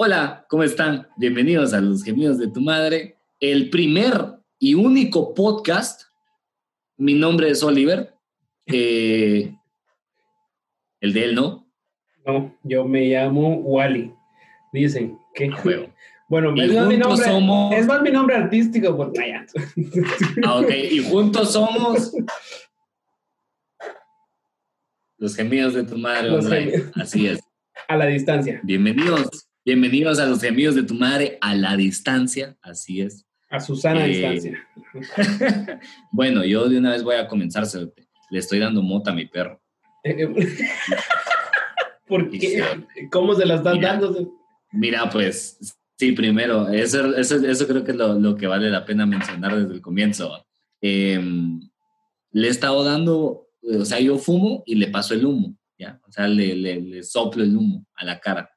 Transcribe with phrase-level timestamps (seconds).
[0.00, 1.08] Hola, ¿cómo están?
[1.16, 6.02] Bienvenidos a Los Gemidos de tu Madre, el primer y único podcast.
[6.96, 8.14] Mi nombre es Oliver.
[8.70, 9.50] Eh,
[11.00, 11.66] el de él, ¿no?
[12.26, 14.12] No, yo me llamo Wally.
[14.74, 15.50] Dicen que.
[15.50, 15.88] Juego.
[16.28, 18.94] Bueno, Y es más, mi nombre, somos- es más mi nombre artístico.
[18.94, 19.46] Pues, vaya.
[20.44, 20.70] Ah, ok.
[20.90, 22.12] Y juntos somos
[25.16, 26.46] Los Gemidos de tu Madre Los.
[26.96, 27.40] Así es.
[27.88, 28.60] A la distancia.
[28.62, 29.47] Bienvenidos.
[29.68, 32.56] Bienvenidos a Los Gemidos de tu Madre a la distancia.
[32.62, 33.26] Así es.
[33.50, 34.66] A Susana Eh, distancia.
[36.10, 37.64] Bueno, yo de una vez voy a comenzar.
[38.30, 39.60] Le estoy dando mota a mi perro.
[40.04, 40.58] Eh, eh,
[42.08, 42.64] ¿Por qué?
[43.12, 43.88] ¿Cómo se la están Mira.
[43.92, 44.32] dando?
[44.72, 45.58] Mira, pues
[45.98, 49.54] sí, primero, eso, eso, eso creo que es lo, lo que vale la pena mencionar
[49.54, 50.46] desde el comienzo.
[50.80, 51.20] Eh,
[52.32, 56.00] le he estado dando, o sea, yo fumo y le paso el humo, ¿ya?
[56.08, 58.50] O sea, le, le, le soplo el humo a la cara.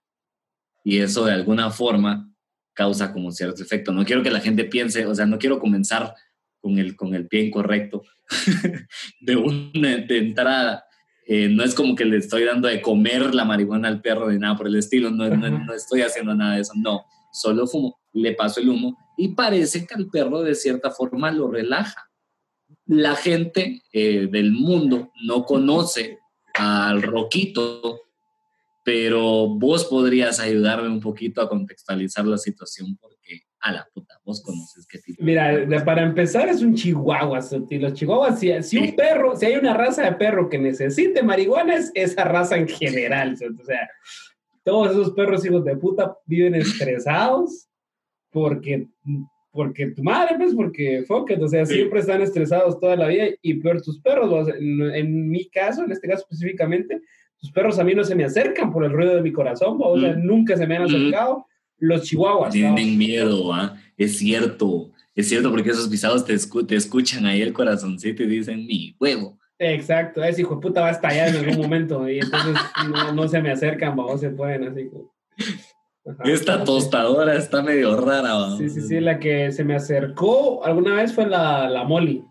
[0.84, 2.32] Y eso de alguna forma
[2.74, 3.92] causa como cierto efecto.
[3.92, 6.16] No quiero que la gente piense, o sea, no quiero comenzar
[6.60, 8.04] con el, con el pie incorrecto
[9.22, 10.86] de una de entrada.
[11.28, 14.38] Eh, no es como que le estoy dando de comer la marihuana al perro ni
[14.38, 18.34] nada por el estilo, no, no, estoy haciendo nada de eso, no, solo fumo, le
[18.34, 22.10] paso el humo y parece que al perro de cierta forma lo relaja.
[22.86, 26.18] La gente eh, del mundo no conoce
[26.56, 28.02] al roquito,
[28.84, 34.42] pero vos podrías ayudarme un poquito a contextualizar la situación porque a la puta, vos
[34.42, 35.24] conoces qué tipo.
[35.24, 37.40] Mira, de- para empezar es un chihuahua.
[37.70, 41.76] Los chihuahuas, si, si un perro, si hay una raza de perro que necesite marihuana,
[41.76, 43.34] es esa raza en general.
[43.34, 43.88] O sea,
[44.64, 47.68] todos esos perros hijos de puta viven estresados
[48.32, 48.88] porque,
[49.52, 51.76] porque tu madre, pues, porque it, o sea, Sí.
[51.76, 54.48] siempre están estresados toda la vida y peor tus perros.
[54.50, 57.00] en, en mi caso, en este caso específicamente,
[57.42, 60.00] tus perros a mí no se me acercan por el ruido de mi corazón, o
[60.00, 60.26] sea, Mm.
[60.26, 60.86] nunca se me han Mm.
[60.86, 61.46] acercado.
[61.80, 62.50] Los chihuahuas.
[62.50, 62.76] ¿no?
[62.76, 63.76] Tienen miedo, ¿ah?
[63.98, 64.92] Es cierto.
[65.16, 68.96] Es cierto porque esos pisados te, escu- te escuchan ahí el corazoncito y dicen mi
[69.00, 69.38] huevo.
[69.58, 72.56] Exacto, ese hijo de puta va a estallar en algún momento y entonces
[72.90, 74.90] no, no se me acercan, vamos, se pueden así.
[76.06, 76.24] Ajá.
[76.24, 78.58] Esta tostadora está medio rara, ¿va?
[78.58, 82.24] Sí, sí, sí, la que se me acercó alguna vez fue la, la Molly,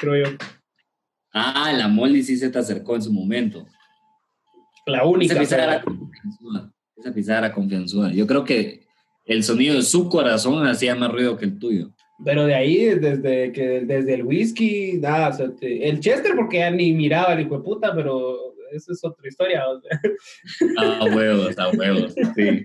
[0.00, 0.36] creo yo.
[1.32, 3.66] Ah, la Molly sí se te acercó en su momento.
[4.86, 5.40] La única.
[5.40, 6.72] Esa era confianzuda.
[6.96, 8.12] Esa pisada era confianzuda.
[8.12, 8.80] Yo creo que
[9.26, 11.94] el sonido de su corazón hacía más ruido que el tuyo.
[12.24, 16.70] Pero de ahí, desde que desde el whisky, nada, o sea, el Chester porque ya
[16.70, 18.36] ni miraba el hijo de puta, pero
[18.72, 19.62] esa es otra historia.
[19.68, 20.00] o sea.
[21.00, 22.14] A huevos, a huevos.
[22.36, 22.64] Sí,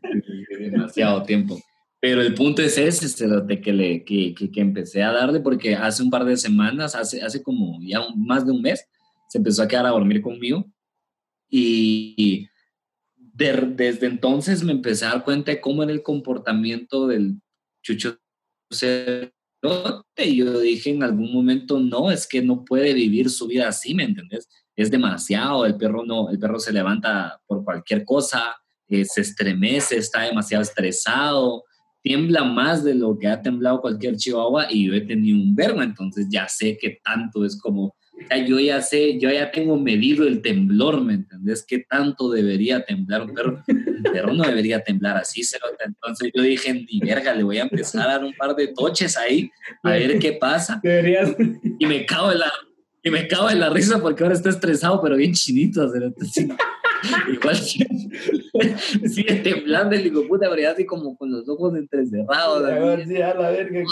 [0.59, 1.59] demasiado tiempo.
[2.01, 5.75] Pero el punto es ese, cerote, que, le, que, que, que empecé a darle porque
[5.75, 8.85] hace un par de semanas, hace, hace como ya un- más de un mes,
[9.27, 10.65] se empezó a quedar a dormir conmigo
[11.49, 12.47] y,
[13.15, 17.41] de- desde entonces me empecé a dar cuenta de cómo era el comportamiento del
[17.81, 18.17] chucho
[18.71, 23.67] cerote y yo dije en algún momento, no, es que no puede vivir su vida
[23.67, 24.47] así, ¿me entendés?
[24.75, 28.55] Es demasiado, el perro no, el perro se levanta por cualquier cosa,
[28.87, 31.63] eh, se estremece, está demasiado estresado,
[32.01, 35.81] tiembla más de lo que ha temblado cualquier chihuahua y yo he tenido un verbo,
[35.81, 37.95] entonces ya sé que tanto es como,
[38.47, 41.65] yo ya sé, yo ya tengo medido el temblor, ¿me entendés?
[41.67, 43.63] ¿Qué tanto debería temblar un perro?
[43.67, 45.85] Un perro no debería temblar así, cerote.
[45.85, 49.17] entonces yo dije, ni verga, le voy a empezar a dar un par de toches
[49.17, 49.49] ahí,
[49.83, 51.35] a ver qué pasa, Deberías,
[51.79, 52.51] y me cago en la,
[53.03, 56.47] y me cago en la risa porque ahora está estresado, pero bien chinito, cerote, sí.
[57.33, 57.55] Igual
[59.07, 62.63] sigue temblando el hijo puta, pero ya así como con los ojos entrecerrados.
[62.65, 63.05] así.
[63.15, 63.83] Sí, a la verga.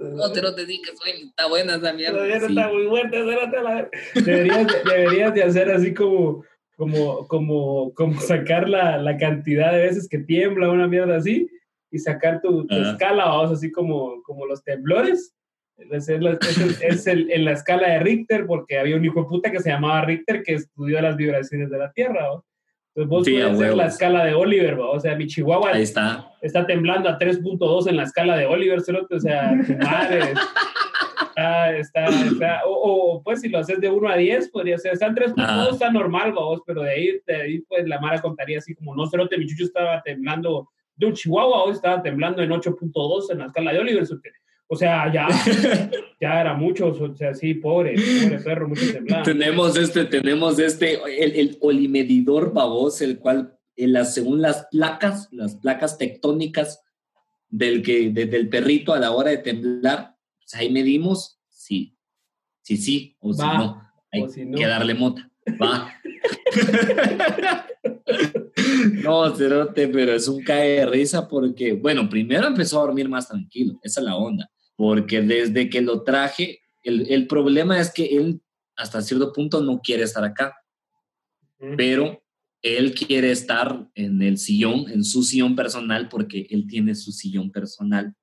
[0.00, 2.14] No, te no te que soy, está buena esa mierda.
[2.16, 3.22] Todavía no está muy fuerte, a
[3.62, 3.90] la verga.
[4.14, 6.44] Deberías, de- deberías de hacer así como,
[6.76, 11.48] como, como, como sacar la, la cantidad de veces que tiembla una mierda así
[11.90, 15.34] y sacar tu, tu escala, vamos, así como, como los temblores.
[15.78, 19.22] Es, la- es el- es el- en la escala de Richter, porque había un hijo
[19.22, 22.28] de puta que se llamaba Richter que estudió las vibraciones de la Tierra.
[22.28, 22.44] ¿no?
[22.94, 24.90] Entonces vos Sí, puedes hacer la escala de Oliver, ¿no?
[24.90, 26.28] o sea, mi chihuahua Ahí está.
[26.42, 30.20] está temblando a 3.2 en la escala de Oliver, cerote, o sea, tu madre.
[31.28, 32.72] Está, está, está- o,
[33.16, 35.68] o, pues si lo haces de 1 a 10, podría ser, está en 3.2, Ajá.
[35.70, 39.06] está normal, vos, pero de ahí, de ahí, pues la Mara contaría así como, no,
[39.06, 43.46] cerote, mi chucho estaba temblando de un chihuahua, hoy estaba temblando en 8.2 en la
[43.46, 44.32] escala de Oliver, cerote.
[44.72, 45.26] O sea, ya,
[46.20, 49.24] ya era mucho, o sea, sí, pobre, pobre perro, mucho temblado.
[49.24, 50.94] tenemos este, tenemos este,
[51.24, 56.82] el, el olimedidor babos, el cual, en las- según las placas, las placas tectónicas
[57.48, 61.96] del, que, de- del perrito a la hora de temblar, pues ahí medimos si,
[62.62, 63.82] si sí o si Va, no.
[64.12, 64.56] Hay o si no.
[64.56, 65.28] que darle mota.
[65.60, 65.92] Va.
[69.02, 73.28] no, cerote, pero es un cae de risa porque, bueno, primero empezó a dormir más
[73.28, 74.48] tranquilo, esa es la onda,
[74.80, 78.40] porque desde que lo traje, el, el problema es que él
[78.74, 80.56] hasta cierto punto no quiere estar acá,
[81.76, 82.22] pero
[82.62, 87.50] él quiere estar en el sillón, en su sillón personal, porque él tiene su sillón
[87.50, 88.14] personal.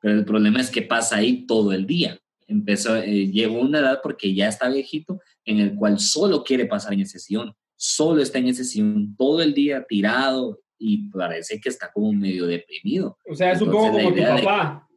[0.00, 2.18] Pero el problema es que pasa ahí todo el día.
[2.46, 6.64] Empezó, eh, llegó a una edad porque ya está viejito, en el cual solo quiere
[6.64, 11.60] pasar en ese sillón, solo está en ese sillón todo el día tirado y parece
[11.60, 13.18] que está como medio deprimido.
[13.30, 14.87] O sea, supongo como tu papá.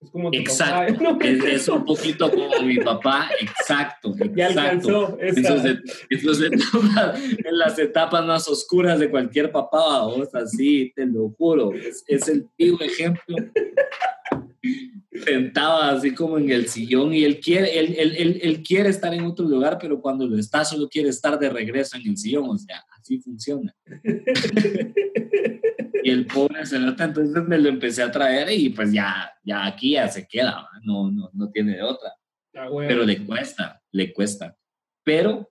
[0.00, 1.26] Es como tu exacto, papá.
[1.26, 4.60] Es, un poquito como mi papá, exacto, Ya exacto.
[4.60, 5.78] alcanzó entonces
[7.44, 12.28] en las etapas más oscuras de cualquier papá, vos así, te lo juro, es, es
[12.28, 13.36] el vivo ejemplo.
[15.12, 19.12] Sentado así como en el sillón y él quiere, él, él, él, él quiere estar
[19.12, 22.48] en otro lugar, pero cuando lo está solo quiere estar de regreso en el sillón,
[22.48, 23.76] o sea, así funciona.
[26.02, 29.66] Y el pobre se nota, entonces me lo empecé a traer y pues ya, ya
[29.66, 32.12] aquí ya se queda, no, no, no tiene de otra
[32.54, 32.88] Ah, güey.
[32.88, 34.56] pero le cuesta, le cuesta.
[35.04, 35.50] Pero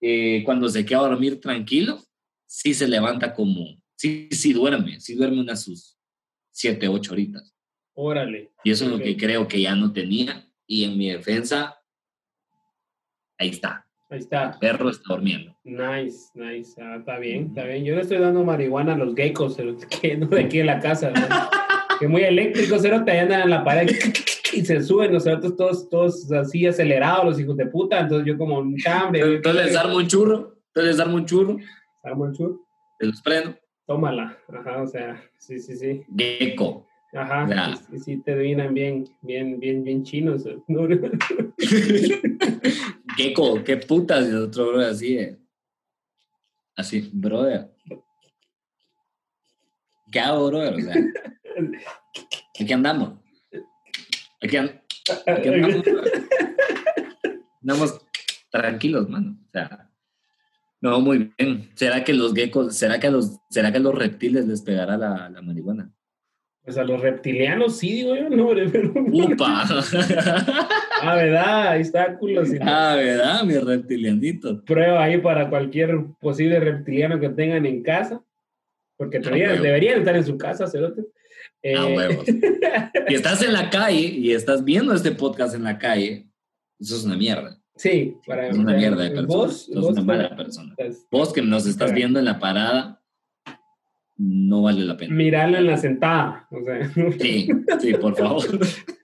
[0.00, 2.02] eh, cuando se queda a dormir tranquilo,
[2.46, 5.96] sí se levanta como, sí, sí duerme, sí duerme unas sus
[6.50, 7.52] siete, ocho horitas.
[7.94, 8.52] Órale.
[8.64, 8.98] Y eso es Ok.
[8.98, 10.46] lo que creo que ya no tenía.
[10.66, 11.78] Y en mi defensa,
[13.38, 14.52] ahí está, Ahí está.
[14.52, 15.54] el perro está durmiendo.
[15.64, 16.80] Nice, nice.
[16.80, 17.84] Ah, está bien, está bien.
[17.84, 19.56] Yo le estoy dando marihuana a los geckos,
[20.00, 21.10] que no de aquí en la casa.
[21.10, 21.20] ¿no?
[21.98, 23.88] que muy eléctricos, pero te andan en la pared
[24.52, 28.00] y se suben los otros todos, todos así acelerados, los hijos de puta.
[28.00, 29.20] Entonces yo como un chambre.
[29.20, 31.56] Entonces les armo un churro, entonces les armo un churro,
[32.04, 32.60] Armo el chur,
[33.00, 33.56] te los prendo.
[33.86, 34.38] Tómala.
[34.48, 36.04] Ajá, o sea, sí, sí, sí.
[36.16, 36.86] Gecko.
[37.12, 37.46] Ajá.
[37.48, 37.76] Ya.
[37.76, 40.44] Sí, sí, te vienen bien, bien, bien, bien chinos.
[43.16, 44.26] Gecko, qué putas.
[44.26, 45.38] Y el otro bro así de,
[46.76, 47.74] así, brother.
[50.12, 50.74] ¿Qué hago, brother?
[50.74, 50.94] O sea,
[52.60, 53.18] aquí andamos.
[54.42, 54.82] Aquí, an-
[55.26, 55.82] aquí andamos.
[55.82, 56.28] brother.
[57.62, 58.00] Andamos
[58.50, 59.36] tranquilos, mano.
[59.46, 59.90] O sea,
[60.80, 61.70] no, muy bien.
[61.74, 65.28] ¿Será que los geckos, será que a los, será que los reptiles les pegará la,
[65.30, 65.92] la marihuana?
[66.66, 68.92] Pues a los reptilianos sí, digo yo, no, pero...
[68.96, 69.64] ¡Upa!
[71.00, 71.68] Ah, ¿verdad?
[71.68, 72.44] Ahí está, culo.
[72.44, 74.62] si no- ah, ¿verdad, mi reptilianito?
[74.64, 78.20] prueba ahí para cualquier posible reptiliano que tengan en casa,
[78.98, 79.62] porque deberían, huevo.
[79.62, 81.02] deberían estar en su casa, cerote.
[81.62, 82.24] Eh, Ah, huevos.
[83.08, 86.26] Si estás en la calle y estás viendo este podcast en la calle,
[86.80, 87.60] eso es una mierda.
[87.76, 89.28] sí, para Es una mierda de persona.
[89.28, 90.74] vos, Sos vos una mala estás- persona.
[90.76, 93.00] estás- Vos que nos estás viendo en la parada,
[94.18, 95.14] no vale la pena.
[95.14, 96.90] mirarlo en la sentada, o sea,
[97.20, 97.48] Sí,
[97.80, 98.44] sí, por favor.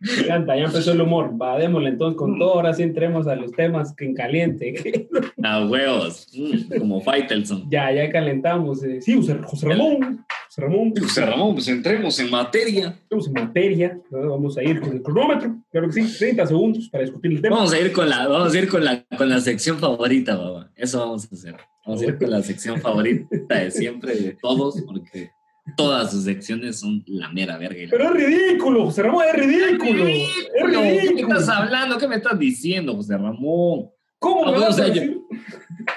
[0.00, 3.36] me encanta, ya empezó el humor, va, démosle entonces con todo, ahora sí entremos a
[3.36, 5.08] los temas que en caliente,
[5.42, 6.26] A huevos.
[6.34, 7.68] Mm, Como Faitelson.
[7.70, 9.00] ya, ya calentamos, eh.
[9.00, 12.96] sí, José, José Ramón, José Ramón, José Ramón, pues entremos en materia.
[13.02, 17.04] estamos en materia, vamos a ir con el cronómetro, claro que sí, 30 segundos para
[17.04, 17.56] discutir el tema.
[17.56, 20.70] Vamos a ir con la, vamos a ir con la, con la sección favorita, babá.
[20.76, 21.56] Eso vamos a hacer.
[21.86, 25.30] Vamos a ir con la sección favorita de siempre de todos, porque
[25.76, 27.80] todas sus secciones son la mera verga.
[27.90, 30.06] Pero es ridículo, José Ramón, es ridículo.
[30.06, 30.28] Es
[30.60, 31.38] Bueno, ¿Qué me ridículo.
[31.38, 31.98] estás hablando?
[31.98, 33.90] ¿Qué me estás diciendo, José Ramón?
[34.18, 35.18] ¿Cómo me vas o a sea, decir?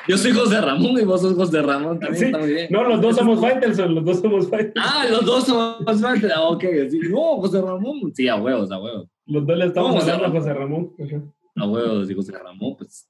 [0.07, 2.25] Yo soy José Ramón y vos sos José Ramón, también Sí.
[2.25, 2.67] está muy bien.
[2.69, 4.83] No, los dos somos Faitelson, los dos somos Faitelson.
[4.83, 6.23] Ah, los dos somos fans.
[6.33, 6.99] Ah, ok, sí.
[7.09, 8.13] No, José Ramón.
[8.15, 9.09] Sí, a huevos, a huevos.
[9.25, 10.39] Los dos le estamos ¿Cómo se hablando a?
[10.41, 10.93] José Ramón.
[11.05, 11.21] Ajá.
[11.57, 13.09] A huevos, y José Ramón, pues.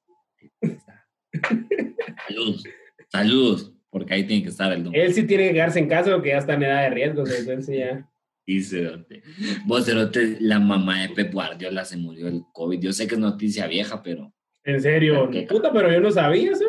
[2.27, 2.63] Saludos.
[3.10, 3.72] Saludos.
[3.93, 4.93] Porque ahí tiene que estar el don.
[4.93, 7.23] Él sí tiene que quedarse en casa porque ya está en edad de riesgo.
[7.25, 8.09] él sí ya.
[8.45, 9.21] Y Cerote.
[9.65, 12.79] Vos, Cerote, la mamá de Pep Guardiola se murió del COVID.
[12.81, 14.33] Yo sé que es noticia vieja, pero.
[14.65, 15.47] En serio, Ok.
[15.47, 16.65] puta, pero yo no sabía, ¿sí?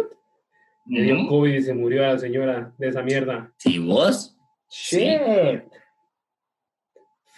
[0.87, 1.26] Le dio.
[1.26, 3.52] COVID y se murió la señora de esa mierda.
[3.57, 4.37] Si vos,
[4.69, 4.99] Sí.
[4.99, 5.62] Shit.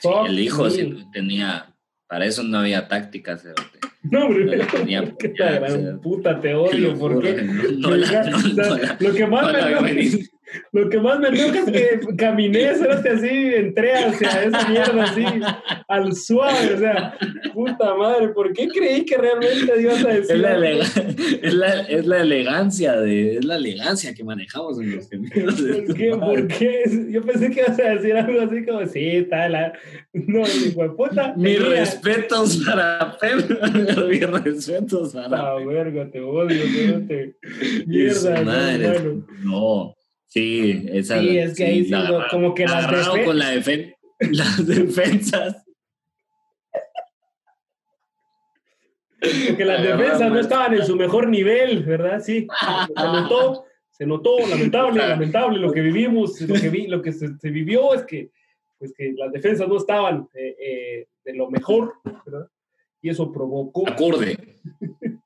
[0.00, 1.72] sí, el hijo sí tenía.
[2.08, 3.80] Para eso no había táctica, Cerote.
[4.02, 6.96] No, No, tenía- ¿por qué ya, la gran se- puta te odio?
[6.96, 7.42] ¿Por juro, qué?
[7.42, 9.58] No, no la, no, O sea, no la- lo que más me
[10.72, 15.24] Lo que más me enoja es que caminé, cerote, así, entré hacia esa mierda así,
[15.88, 17.16] al suave, o sea,
[17.54, 22.06] puta madre, ¿por qué creí que realmente ibas a decir Es la, es, la, es
[22.06, 26.10] la elegancia de, es la elegancia que manejamos en los gemidos de ¿Por qué?
[26.10, 27.06] ¿Por qué?
[27.10, 29.72] Yo pensé que ibas a decir algo así como, sí, tal,
[30.12, 31.34] no, hijo de puta.
[31.36, 33.48] Mis respetos para Pep,
[34.08, 36.56] mis respetos para Ah, verga, te odio.
[37.86, 39.22] Y su Mierda, no, madre.
[39.44, 43.94] No, sí, esa Sí, es que ahí sí, la como que las con la defen-
[44.32, 45.64] las defensas.
[49.48, 52.20] Porque las defensas no estaban en su mejor nivel, ¿verdad?
[52.20, 52.46] Sí,
[52.86, 57.36] se notó, se notó, lamentable, lamentable lo que vivimos, lo que, vi, lo que se,
[57.38, 58.30] se vivió es que,
[58.78, 62.48] pues que las defensas no estaban eh, eh, de lo mejor, ¿verdad?
[63.00, 63.88] Y eso provocó...
[63.88, 64.36] Acorde.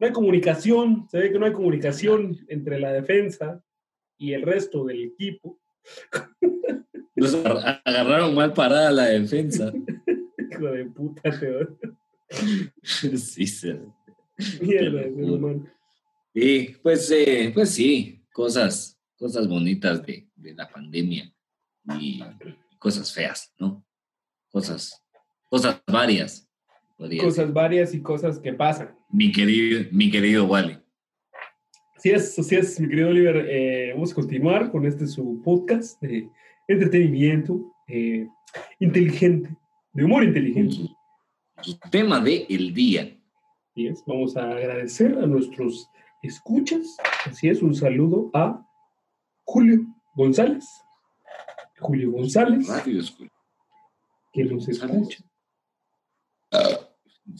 [0.00, 3.60] No hay comunicación, se ve que no hay comunicación entre la defensa
[4.18, 5.58] y el resto del equipo.
[7.16, 9.72] Agar- agarraron mal parada la defensa.
[10.52, 11.78] Hijo de puta, Teodoro.
[12.82, 13.80] Sí, se-
[14.60, 15.02] Mierda,
[15.38, 15.72] man.
[16.34, 21.32] Sí, pues, eh, pues sí, cosas, cosas bonitas de, de la pandemia
[21.98, 22.22] y
[22.78, 23.84] cosas feas, ¿no?
[24.50, 25.02] Cosas,
[25.48, 26.48] cosas varias.
[26.98, 27.52] Cosas decir.
[27.52, 28.96] varias y cosas que pasan.
[29.10, 30.78] Mi querido, mi querido Wally.
[31.98, 33.44] Así es, así es, mi querido Oliver.
[33.50, 36.30] Eh, vamos a continuar con este su podcast de
[36.68, 38.28] entretenimiento eh,
[38.78, 39.50] inteligente,
[39.92, 40.94] de humor inteligente.
[41.60, 43.18] Su tema de el día.
[43.72, 45.90] Así es, vamos a agradecer a nuestros
[46.22, 46.98] escuchas.
[47.26, 48.64] Así es, un saludo a
[49.42, 50.66] Julio González.
[51.80, 53.28] Julio González, Radio School.
[54.32, 55.18] que nos escucha.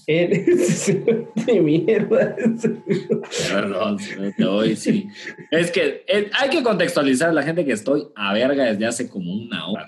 [0.07, 2.37] Él- de mierda.
[3.51, 3.99] Perdón,
[4.37, 5.09] te hoy sí.
[5.51, 9.09] Es que eh, hay que contextualizar a la gente que estoy a verga desde hace
[9.09, 9.87] como una hora.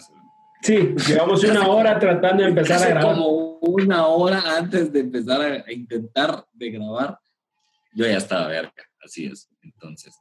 [0.62, 3.14] Sí, llevamos una hora tratando de empezar a grabar.
[3.14, 7.18] como una hora antes de empezar a, a intentar de grabar,
[7.94, 8.72] yo ya estaba verga.
[9.02, 9.48] Así es.
[9.62, 10.14] Entonces,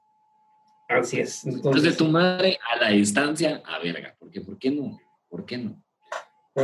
[0.87, 1.43] Así es.
[1.45, 4.15] entonces Entonces, tu madre a la distancia a verga.
[4.17, 4.97] Porque, ¿por qué no?
[5.29, 5.83] ¿Por qué no?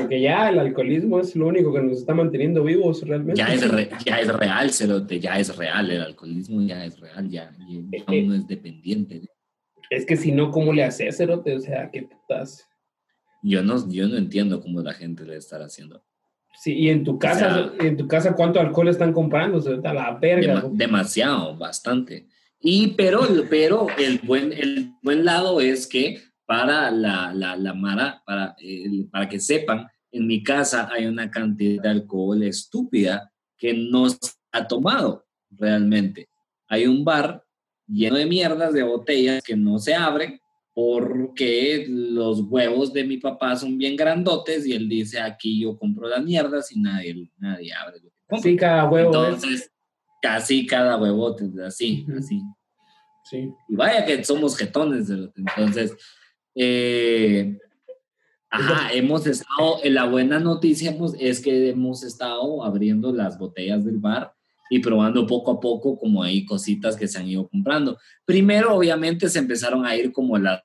[0.02, 3.40] Porque ya el alcoholismo es lo único que nos está manteniendo vivos realmente.
[3.40, 5.90] Ya es, re- ya es real, Cerote, ya es real.
[5.92, 9.20] El alcoholismo ya es real, ya, ya uno es dependiente.
[9.22, 9.30] de-
[9.90, 11.56] Es que si no, ¿cómo le haces, Cerote?
[11.56, 12.68] O sea, ¿qué putas?
[13.44, 16.04] Yo no, yo no entiendo cómo la gente le está haciendo.
[16.58, 19.62] Sí, y en tu casa, en tu casa, ¿cuánto alcohol están comprando?
[19.62, 19.88] Cerote?
[19.88, 20.62] A la verga.
[20.64, 22.28] Dema- demasiado, bastante.
[22.62, 28.22] Y pero, pero el buen, el buen lado es que para la, la, la Mara,
[28.26, 28.56] para,
[29.12, 34.18] para que sepan, en mi casa hay una cantidad de alcohol estúpida que no se
[34.52, 36.30] ha tomado realmente.
[36.68, 37.44] Hay un bar
[37.88, 40.40] lleno de mierdas de botellas que no se abren
[40.74, 46.08] porque los huevos de mi papá son bien grandotes y él dice aquí yo compro
[46.08, 48.02] las mierdas y nadie, nadie abre.
[48.42, 49.16] Sí, cada huevo es.
[49.16, 49.72] Entonces,
[50.22, 52.42] casi cada huevote, así, así.
[53.24, 53.54] Sí.
[53.70, 55.10] Y vaya que somos jetones.
[55.10, 55.96] Entonces,
[56.56, 57.58] eh,
[58.50, 63.84] ajá, hemos estado, eh, la buena noticia hemos- es que hemos estado abriendo las botellas
[63.86, 64.34] del bar
[64.70, 67.98] y probando poco a poco como hay cositas que se han ido comprando.
[68.26, 70.62] Primero, obviamente, se empezaron a ir como las,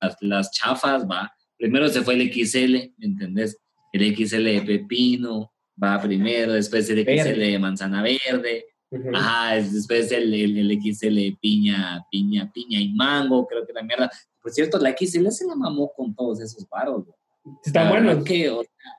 [0.00, 1.32] las, las chafas, va.
[1.58, 3.58] Primero se fue el XL, ¿me entendés?
[3.92, 7.46] El XL de pepino, va primero, después el XL Verde.
[7.52, 9.08] de manzana verde, Ujú.
[9.14, 13.82] Ajá, es después el, el, el XL piña, piña, piña y mango, creo que la
[13.82, 14.10] mierda.
[14.42, 17.04] Por cierto, la XL se la mamó con todos esos baros.
[17.06, 17.16] güey.
[17.64, 18.06] Está La bueno.
[18.08, 18.92] verdad que, o sea,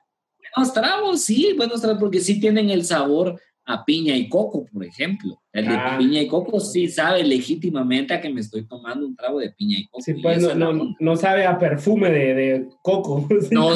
[0.56, 4.84] buenos tragos, sí, buenos tragos, porque sí tienen el sabor a piña y coco, por
[4.84, 5.40] ejemplo.
[5.50, 5.96] El de Ah.
[5.98, 9.78] piña y coco sí sabe legítimamente a que me estoy tomando un trago de piña
[9.78, 10.02] y coco.
[10.02, 13.26] Sí, pues no, no, no sabe a perfume de, de coco.
[13.50, 13.70] No,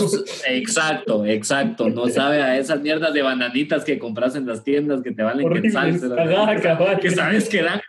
[0.47, 1.89] exacto, exacto.
[1.89, 5.47] No sabe a esas mierdas de bananitas que compras en las tiendas que te valen
[5.77, 7.01] Ajá, cabal.
[7.01, 7.81] que sabes que dan,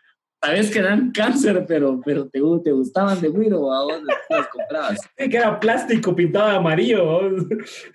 [0.42, 5.00] sabes que dan cáncer, pero, pero te, te gustaban de güiro, ¿a dónde las comprabas?
[5.18, 7.30] Sí, que era plástico pintado de amarillo.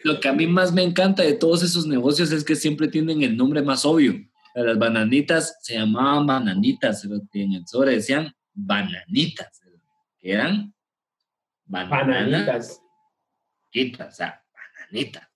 [0.03, 3.23] Lo que a mí más me encanta de todos esos negocios es que siempre tienen
[3.23, 4.15] el nombre más obvio.
[4.55, 9.63] Las bananitas se llamaban bananitas, pero en el sobre decían bananitas,
[10.21, 10.73] que eran
[11.67, 12.81] bananitas,
[13.73, 14.09] Bananitas.
[14.09, 14.45] o sea,
[14.79, 15.29] bananitas.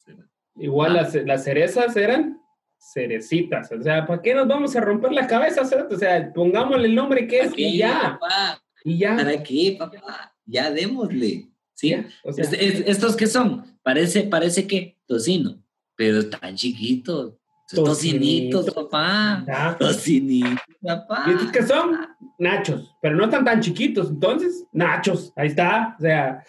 [0.57, 2.41] Igual las, las cerezas eran
[2.78, 3.70] cerecitas.
[3.73, 5.64] O sea, ¿para qué nos vamos a romper la cabeza?
[5.64, 5.94] cerote?
[5.94, 8.00] O sea, pongámosle el nombre que es ¿Para qué, y ya.
[8.20, 8.62] papá?
[8.85, 9.16] Y ya.
[9.16, 10.35] ¿Para qué, papá?
[10.47, 11.49] Ya démosle.
[11.75, 11.90] ¿Sí?
[11.90, 13.78] Ya, o sea, Es- es- ¿Estos qué son?
[13.82, 15.62] Parece, parece que tocino,
[15.97, 17.35] pero están chiquitos.
[17.70, 18.61] Tocinito.
[18.64, 19.44] Tocinitos, papá.
[19.47, 19.76] ya.
[19.78, 21.25] Tocinitos, papá.
[21.26, 21.99] ¿Y estos qué son?
[22.38, 22.94] Nachos.
[23.02, 24.08] Pero no están tan chiquitos.
[24.08, 25.32] Entonces, nachos.
[25.37, 25.94] Ahí está.
[25.99, 26.42] O sea,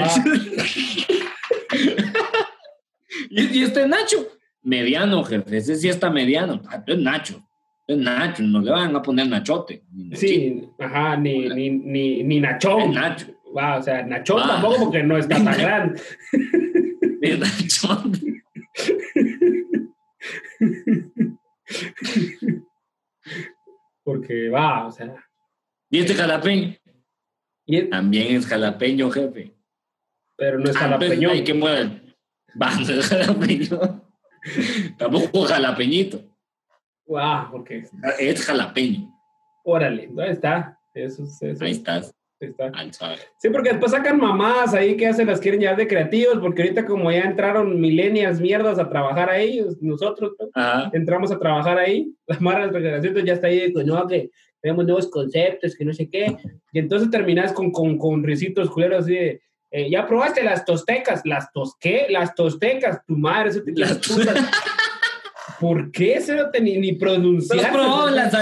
[0.00, 0.24] ah,
[3.30, 4.28] ¿Y, y este Nacho?
[4.68, 5.56] Mediano, jefe.
[5.56, 6.60] Ese sí está mediano.
[6.68, 7.42] Ah, Es Nacho.
[7.86, 8.42] Es Nacho.
[8.42, 9.82] No le van a poner Nachote.
[9.92, 12.92] ni sí, ajá, ni, ni, ni, ni Es nachón.
[12.92, 13.26] Nacho.
[13.56, 14.48] Va, o sea, nachón Ah.
[14.48, 16.00] tampoco porque no está tan grande.
[17.22, 18.42] Es Nachote.
[24.04, 25.14] Porque va, o sea.
[25.90, 26.74] ¿Y este jalapeño?
[27.66, 29.54] y También es jalapeño, jefe.
[30.36, 31.30] pero no es Ah, entonces jalapeño.
[31.30, 32.14] Hay que mover.
[32.60, 34.07] Va, no es jalapeño.
[34.96, 36.22] Tampoco jalapeñito.
[37.06, 37.84] Wow, porque.
[38.18, 39.10] Es jalapeño.
[39.64, 40.78] Órale, ¿dónde está?
[40.94, 41.64] Eso, eso.
[41.64, 42.14] Ahí estás.
[42.72, 43.16] Ahí está.
[43.38, 46.86] Sí, porque después sacan mamás ahí que hacen las quieren llevar de creativos, porque ahorita
[46.86, 50.48] como ya entraron millennials mierdas a trabajar ahí, nosotros ¿no?
[50.54, 50.90] Ajá.
[50.92, 54.84] entramos a trabajar ahí, la Mara del generación ya está ahí, pues no, que tenemos
[54.84, 56.36] nuevos conceptos, que no sé qué,
[56.72, 61.22] y entonces terminas con, con, con risitos culeros así de, eh, ya probaste las tostecas,
[61.24, 62.06] las tos, ¿qué?
[62.08, 64.36] Las tostecas, tu madre, eso te Las putas.
[65.60, 67.66] ¿Por qué eso no te ni, ni ¿No pronunciar?
[67.66, 68.32] has probado las,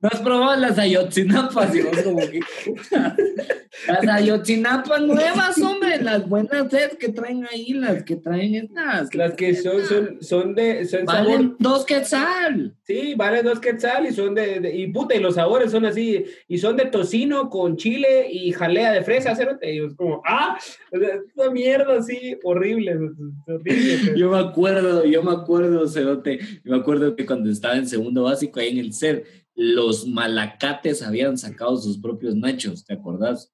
[0.00, 1.74] ¿no has probado las ayotzinapas?
[1.74, 2.40] Y vos como que-
[3.88, 9.14] las ayotzinapas nuevas, hombre, las buenas sed que traen ahí, las que traen estas.
[9.14, 12.74] Las que son, son, son de, son sabor, Valen dos quetzal.
[12.82, 16.24] Sí, vale dos quetzal y son de, de- y puta, y los sabores son así,
[16.48, 20.58] y son de tocino con chile y jalea de fresa, cerote, y es como, ah,
[20.90, 22.98] esta mierda así, horrible, es
[23.46, 24.18] horrible.
[24.18, 28.24] Yo me acuerdo, yo me acuerdo, Cerote, yo me acuerdo que cuando estaba en segundo
[28.24, 29.24] básico ahí en el CER,
[29.58, 33.52] los malacates habían sacado sus propios nachos, ¿te acordás?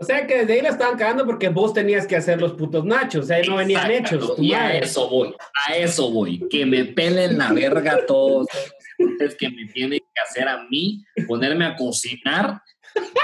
[0.00, 2.84] O sea que desde ahí la estaban cagando porque vos tenías que hacer los putos
[2.84, 4.34] nachos, o sea, no venían hechos.
[4.38, 5.34] Y a eso voy,
[5.66, 6.46] a eso voy.
[6.48, 8.46] Que me pelen la verga todos.
[9.18, 12.62] Es que me tienen que hacer a mí, ponerme a cocinar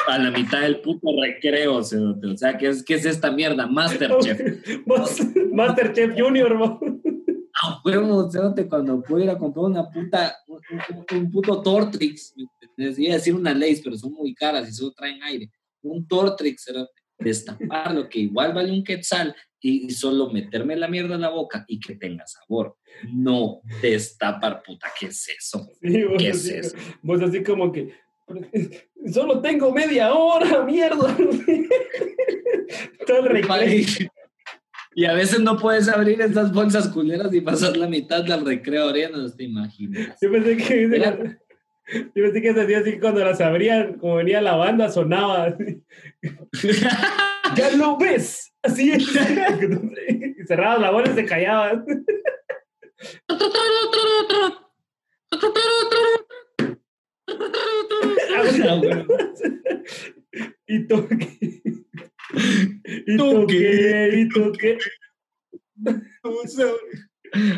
[0.08, 1.76] a la mitad del puto recreo.
[1.76, 3.66] O sea, ¿qué es, qué es esta mierda?
[3.70, 4.40] Masterchef.
[5.52, 6.58] Masterchef Junior,
[7.84, 12.34] huevo, cerote, cuando puedo ir a comprar una puta, un, un- un puto Tortrix.
[12.36, 12.98] ¿me entendés?
[12.98, 15.50] Iba a decir una Lays, pero son muy caras y solo traen aire.
[15.82, 21.22] Un Tortrix, cerote, destaparlo, que igual vale un quetzal, y, solo meterme la mierda en
[21.22, 22.76] la boca y que tenga sabor.
[23.12, 25.66] No destapar, puta, ¿qué es eso?
[25.80, 26.76] Sí, ¿Qué así, es eso?
[27.02, 27.94] Vos así como que,
[29.12, 31.16] solo tengo media hora, mierda.
[33.06, 34.10] Todo el.
[34.94, 38.88] Y a veces no puedes abrir estas bolsas culeras y pasar la mitad del recreo
[38.88, 40.16] abriendo, ¿te imaginas?
[40.20, 41.18] Yo pensé que, Mira.
[41.88, 45.44] yo pensé que se hacía así cuando las abrían, como venía la banda, sonaba.
[45.44, 45.82] así.
[47.56, 48.52] ¡Ya lo ves!
[48.62, 49.02] Así es.
[49.02, 51.84] Y cerrabas la bola y se callaban.
[58.36, 59.06] Ah, bueno.
[63.06, 64.10] Y toqué.
[64.14, 64.78] Y y toqué.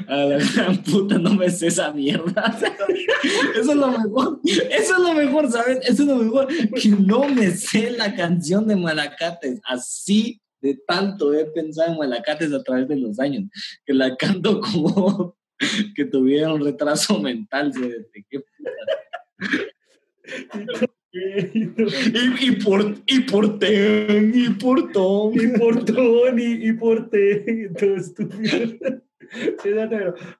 [0.09, 2.44] A la gran puta, no me sé esa mierda.
[3.55, 4.40] Eso es lo mejor.
[4.44, 5.81] Eso es lo mejor, ¿sabes?
[5.83, 6.48] Eso es lo mejor.
[6.48, 9.61] Que no me sé la canción de Malacates.
[9.64, 13.50] Así de tanto he pensado en Malacates a través de los años.
[13.85, 15.37] Que la canto como
[15.94, 17.74] que tuviera un retraso mental.
[17.74, 18.07] ¿sabes?
[18.12, 18.46] Qué toqué.
[21.16, 25.33] Y, y por y por ten, y por tom.
[25.35, 29.00] y por Tony y por T, todo estúpido.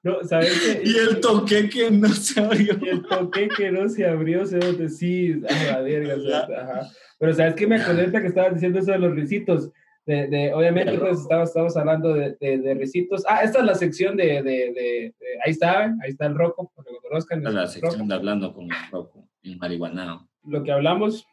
[0.03, 0.81] No, ¿sabes?
[0.83, 2.77] Y el toque que no se abrió.
[2.81, 6.15] Y el toque que no se abrió, se donde sí, a la verga,
[6.61, 6.87] ajá.
[7.19, 7.67] Pero ¿sabes qué?
[7.67, 9.71] Me acordé ahorita que estabas diciendo eso de los risitos.
[10.05, 13.25] De, de, obviamente, pues, estamos, estamos hablando de, de, de risitos.
[13.27, 15.13] Ah, esta es la sección de,
[15.43, 17.43] ahí está, ahí está el roco, para que lo conozcan.
[17.43, 20.29] La es sección Rocco, de hablando con el roco, en marihuanao.
[20.47, 21.27] Lo que hablamos.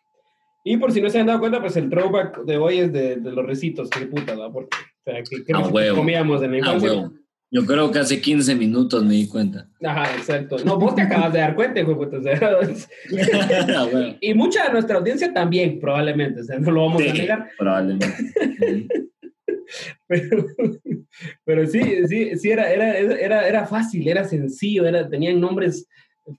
[0.65, 3.17] Y por si no se han dado cuenta, pues el throwback de hoy es de,
[3.17, 4.51] de los risitos, qué puta, ¿no?
[4.53, 5.97] Porque, o sea, que, que A huevo.
[5.99, 7.13] comíamos en la Ah, huevo.
[7.51, 9.69] Yo creo que hace 15 minutos me di cuenta.
[9.85, 10.57] Ajá, exacto.
[10.65, 12.41] No, vos te acabas de dar cuenta, hijo puta, o sea,
[14.21, 17.49] y mucha de nuestra audiencia también, probablemente, o sea, no lo vamos a Sí, negar,
[17.57, 18.07] probablemente.
[20.09, 20.47] pero,
[21.45, 25.87] pero sí, sí, sí, era, era, era, era fácil, era sencillo, era, tenían nombres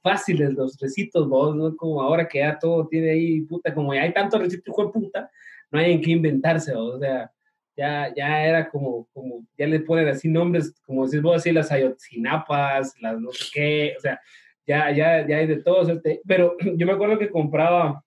[0.02, 1.76] fáciles los recitos, vos, ¿no?
[1.76, 4.92] Como ahora que ya todo tiene ahí, puta, como ya hay tantos recitos, hijo de
[4.92, 5.32] puta,
[5.72, 7.32] no hay en qué inventarse, vos, o sea,
[7.78, 11.72] ya, ya era como, como, ya le ponen así nombres, como decís vos, así las
[11.72, 14.20] ayotzinapas, las no sé qué, o sea,
[14.66, 15.90] ya, ya, ya hay de todo.
[15.92, 18.04] Este, pero yo me acuerdo que compraba,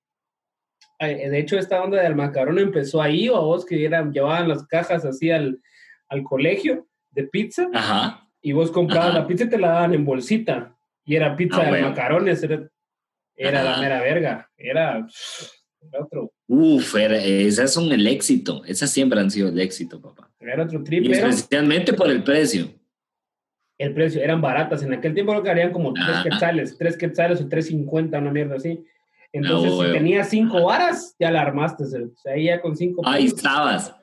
[1.00, 5.04] de hecho, esta onda del macarón empezó ahí, o vos que eran, llevaban las cajas
[5.04, 5.60] así al,
[6.08, 7.68] al colegio de pizza.
[7.72, 8.28] Ajá.
[8.40, 10.74] Y vos comprabas la pizza y te la daban en bolsita.
[11.08, 11.88] Y era pizza Ah, de bueno.
[11.88, 12.42] macarones.
[12.42, 12.68] Era,
[13.34, 14.50] era la mera verga.
[14.58, 15.06] Era,
[15.80, 18.62] era otro, Uf, era- esas son el éxito.
[18.66, 20.30] Esas siempre han sido el éxito, papá.
[20.38, 21.06] era otro Y trip.
[21.10, 22.68] Pero especialmente por el precio.
[23.78, 24.82] el precio eran baratas.
[24.82, 28.30] En aquel tiempo creo que harían como tres quetzales, tres quetzales o tres cincuenta, una
[28.32, 28.84] mierda así.
[29.32, 31.84] Entonces, si tenías cinco varas, ya la armaste.
[31.84, 33.94] O sea, ahí ya con cinco Ahí estabas.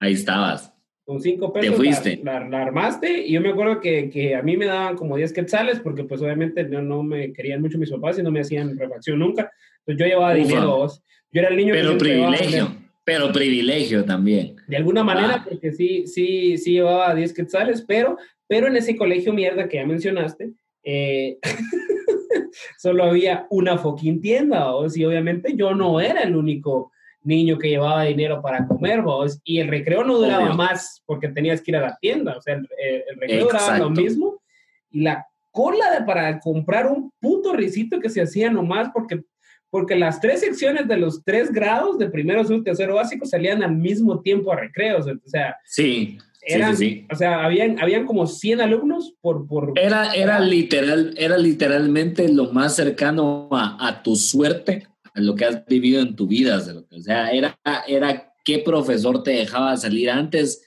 [0.00, 0.72] Ahí estabas.
[1.04, 2.20] Con cinco Te pesos fuiste.
[2.24, 5.16] La, la- la armaste y yo me acuerdo que, que a mí me daban como
[5.16, 8.40] 10 quetzales porque pues obviamente no, no me querían mucho mis papás y no me
[8.40, 9.50] hacían refacción nunca.
[9.80, 10.42] Entonces yo llevaba Ufa.
[10.48, 10.86] dinero.
[11.30, 12.68] Yo era el niño que Pero llevaba privilegio.
[13.04, 14.56] Pero privilegio también.
[14.66, 15.46] De alguna manera, Ah.
[15.46, 19.84] porque sí, sí, sí llevaba 10 quetzales, pero, pero en ese colegio mierda que ya
[19.86, 20.52] mencionaste,
[20.84, 21.36] eh,
[22.78, 24.96] solo había una fucking tienda, ¿vos?
[24.96, 26.92] y obviamente yo no era el único
[27.24, 29.40] niño que llevaba dinero para comer, ¿vos?
[29.44, 30.54] y el recreo no duraba Obvio.
[30.54, 32.68] más porque tenías que ir a la tienda, o sea, el,
[33.08, 34.00] el recreo duraba lo Exacto.
[34.02, 34.42] mismo,
[34.90, 39.22] y la cola de- para comprar un puto risito que se hacía nomás porque
[39.70, 43.74] porque las tres secciones de los tres grados de primero, segundo, tercero básico salían al
[43.74, 45.04] mismo tiempo a recreos.
[45.08, 46.16] O sea, Sí.
[46.46, 47.06] Eran, sí, sí.
[47.10, 49.48] o sea, habían, habían como 100 alumnos por...
[49.48, 55.44] por Era, era, literal, era literalmente lo más cercano a, a tu suerte, lo que
[55.44, 56.60] has vivido en tu vida.
[56.90, 60.62] O sea, era, era qué profesor te dejaba salir antes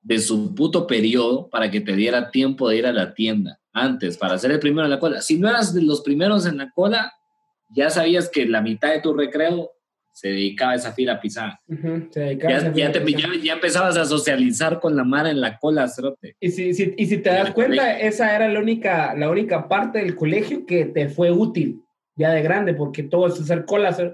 [0.00, 3.58] de su puto periodo para que te diera tiempo de ir a la tienda.
[3.72, 5.22] Antes, para ser el primero en la cola.
[5.22, 7.12] Si no eras de los primeros en la cola,
[7.74, 9.70] ya sabías que la mitad de tu recreo
[10.14, 11.58] se dedicaba a esa fila pisada.
[11.66, 15.04] Ujú, se dedicaba a Ya, esa ya, te- ya- ya empezabas a socializar con la
[15.04, 16.36] mara en la cola, cerote.
[16.38, 18.08] Y si, si- y si te das cuenta, colegio.
[18.08, 21.81] esa era la única, la única parte del colegio que te fue útil
[22.16, 23.98] ya de grande, porque todo es hacer colas.
[24.00, 24.12] O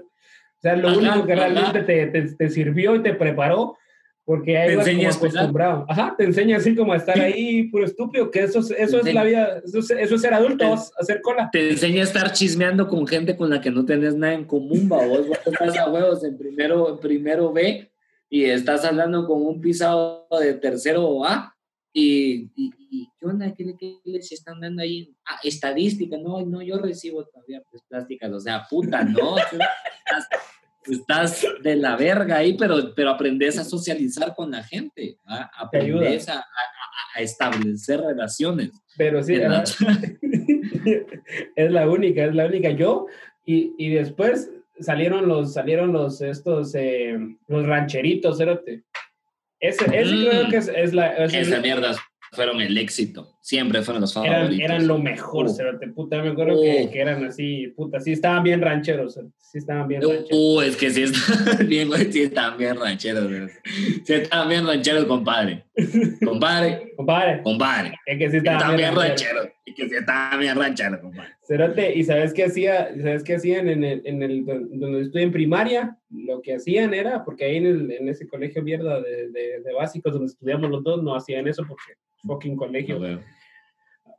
[0.61, 3.77] sea, lo Ajá, único que realmente te, te, te sirvió y te preparó,
[4.25, 5.85] porque ahí ibas como a acostumbrado.
[5.89, 9.13] Ajá, te enseña así como a estar ahí puro estúpido, que eso, es- eso es
[9.13, 11.49] la vida, eso es, eso es ser adulto, vos, hacer cola.
[11.51, 14.87] te enseña a estar chismeando con gente con la que no tenés nada en común,
[14.91, 15.05] va.
[15.05, 17.89] Vos, vos estás a huevos en primero, en primero B
[18.29, 21.55] y estás hablando con un pisado de tercero A
[21.93, 23.53] y, y, y ¿qué onda?
[23.53, 25.13] ¿Qué, qué les están dando ahí?
[25.25, 30.27] Ah, estadística, no, no, yo recibo todavía pues, plásticas, o sea, puta, no, estás,
[30.85, 35.49] estás de la verga ahí, pero, pero aprendes a socializar con la gente, ¿va?
[35.53, 35.65] Ayuda.
[35.65, 36.43] aprendes a, a- a-
[37.15, 38.71] a establecer relaciones.
[38.97, 39.33] Pero sí,
[41.55, 42.71] es la única, es la única.
[42.71, 43.07] Yo,
[43.45, 48.83] y, y después salieron los, salieron los, estos, eh, los rancheritos, cerote.
[49.59, 50.27] Ese, ese Mm.
[50.29, 51.97] creo que es, es la, es- Esas mierdas
[52.31, 53.35] fueron el éxito.
[53.41, 54.59] Siempre fueron los favoritos.
[54.59, 55.49] eran lo mejor, Uh.
[55.49, 55.87] cerote.
[55.87, 56.91] Puta, me acuerdo que, Uh.
[56.91, 60.29] que eran así, puta, sí estaban bien rancheros, cerote, sí estaban bien Uh, rancheros.
[60.31, 63.27] uh, es que sí están bien, güey, sí están bien rancheros.
[63.27, 63.47] güey.
[64.05, 65.65] Sí están bien rancheros, compadre.
[66.23, 67.93] Compadre, Compadre, compadre.
[68.05, 69.33] es que sí estaban bien bien rancheros.
[69.33, 69.58] rancheros.
[69.87, 71.29] Que están bien rancheros, compadre.
[71.47, 72.89] Cerote, ¿y sabes qué hacía?
[73.01, 75.97] ¿Sabes qué hacían en el, en el donde estuve en primaria?
[76.09, 79.73] Lo que hacían era, porque ahí en, el, en ese colegio mierda de, de, de
[79.73, 81.93] básicos donde estudiamos los dos, no hacían eso porque
[82.25, 82.99] fucking colegio.
[82.99, 83.21] No.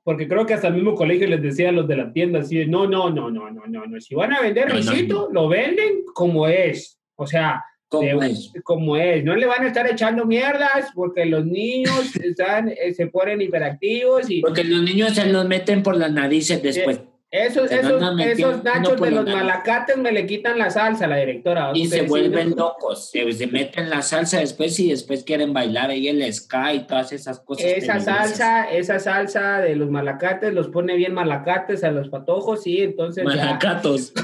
[0.02, 2.56] Porque creo que hasta el mismo colegio les decía a los de la tienda así,
[2.56, 5.28] de, no, no, no, no, no, no, no, si van a vender No, no, risito,
[5.30, 6.98] lo venden como es.
[7.16, 8.52] O sea, ¿Cómo de- es?
[8.62, 9.24] como es.
[9.24, 14.30] No le van a estar echando mierdas porque los niños están, eh, se ponen hiperactivos
[14.30, 17.00] y Porque los niños se los meten por las narices después.
[17.32, 21.72] esos, se esos, esos nachos de los malacates me le quitan la salsa, la directora.
[21.74, 23.10] Y se vuelven locos.
[23.10, 27.12] Se, se meten la salsa después y después quieren bailar ahí el ska y todas
[27.12, 27.66] esas cosas.
[27.66, 32.82] Esa salsa, esa salsa de los malacates los pone bien malacates a los patojos, sí,
[32.82, 34.12] entonces ya Malacatos.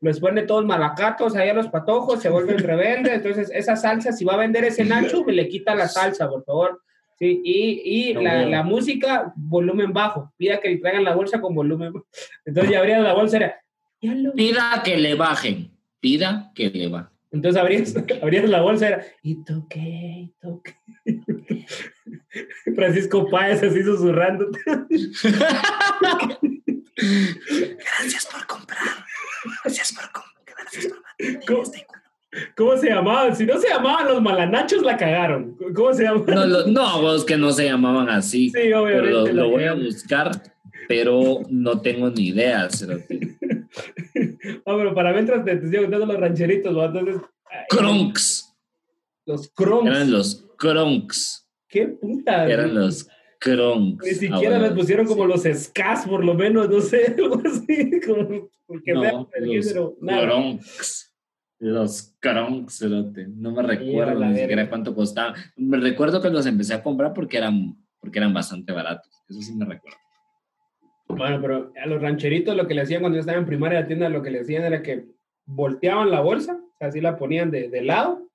[0.00, 4.24] los pone todos malacatos ahí a los patojos, se vuelven rebeldes, entonces esa salsa, si
[4.24, 6.82] va a vender ese nacho, me le quita la salsa, por favor.
[7.18, 11.54] Sí, y, y No la, música, volumen bajo, pida que le traigan la bolsa con
[11.54, 12.06] volumen bajo.
[12.44, 13.60] Entonces ya la bolsa, era,
[14.00, 15.70] lo Pida que le bajen.
[16.00, 17.12] Pida que le bajen.
[17.30, 20.76] Entonces abrías, abrías la bolsa, era, y toqué, y toqué.
[22.74, 24.50] Francisco Páez así susurrando.
[26.96, 28.80] Gracias por comprar.
[29.64, 30.56] Gracias por comprar.
[30.58, 31.02] Gracias por
[31.46, 31.62] ¿Cómo,
[32.56, 33.36] cómo se llamaban?
[33.36, 35.56] Si no se llamaban los malanachos, la cagaron.
[35.74, 36.34] ¿Cómo se llamaban?
[36.34, 38.46] No, lo- no, vos que no se llamaban así.
[38.46, 39.10] Sí, Pero obviamente.
[39.12, 40.30] lo, la lo voy a buscar,
[40.88, 42.68] pero no tengo ni idea.
[42.80, 42.98] No,
[44.64, 46.84] pero para mientras te, te estoy contando los rancheritos, ¿no?
[46.84, 47.16] entonces.
[47.50, 48.48] ay, Kronks.
[49.24, 49.86] Los cronks.
[49.90, 51.48] Eran los Kronks.
[51.68, 52.46] ¿Qué puta?
[52.46, 53.08] Eran los
[53.42, 54.06] Kronks.
[54.06, 58.48] Ni siquiera les pusieron como los Skas, por lo menos, no sé, algo así, como
[58.66, 60.22] porque No, los género, nada.
[60.22, 61.08] Kronks.
[61.58, 62.16] Los
[62.68, 63.28] cerote.
[63.28, 65.34] No me recuerdo ni siquiera cuánto costaban.
[65.56, 69.12] Me recuerdo que los empecé a comprar porque eran, porque eran bastante baratos.
[69.28, 69.98] Eso sí me recuerdo.
[71.08, 73.82] Bueno, pero a los rancheritos lo que le hacían cuando yo estaba en primaria de
[73.82, 75.06] la tienda, lo que le hacían era que
[75.44, 78.28] volteaban la bolsa, o sea, así la ponían de, de lado,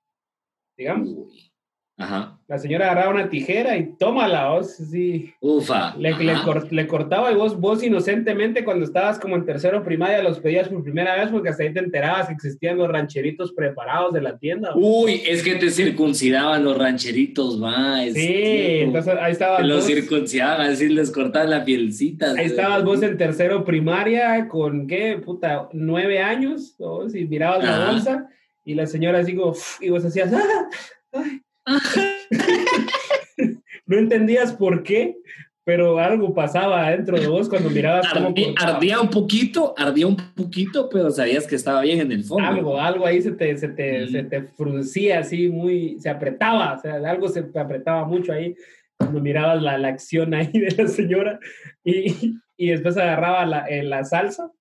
[0.78, 1.10] digamos.
[1.10, 1.52] Uy.
[2.00, 2.38] Ajá.
[2.48, 5.34] La señora agarraba una tijera y tómala, vos, sí.
[5.42, 5.96] Ufa.
[5.98, 6.36] Le, le,
[6.70, 10.84] le cortaba y vos, vos inocentemente cuando estabas como en tercero primaria los pedías por
[10.84, 14.74] primera vez porque hasta ahí te enterabas que existían los rancheritos preparados de la tienda.
[14.76, 18.00] Uy, es que te circuncidaban los rancheritos, va.
[18.14, 22.32] sí, entonces ahí estabas Te los vos, circuncidaban, así les cortaban la pielcita.
[22.34, 25.20] ahí estabas vos en tercero primaria con, ¿qué?
[25.26, 27.10] Puta, nueve años, ¿no?
[27.10, 28.30] Si mirabas la bolsa
[28.64, 30.70] y la señora así como, y vos hacías, ¡ah!
[31.14, 31.42] ay".
[33.86, 35.18] no entendías por qué,
[35.64, 40.88] pero algo pasaba dentro de vos cuando mirabas cómo ardía un poquito, ardía un poquito,
[40.90, 42.48] pero sabías que estaba bien en el fondo.
[42.48, 44.10] algo, algo ahí se te, se te, Mm.
[44.10, 48.56] se te fruncía así muy, se apretaba, o sea, algo se apretaba mucho ahí
[48.98, 51.40] cuando mirabas la, la acción ahí de la señora
[51.84, 54.52] y, y después agarraba la, eh, la salsa,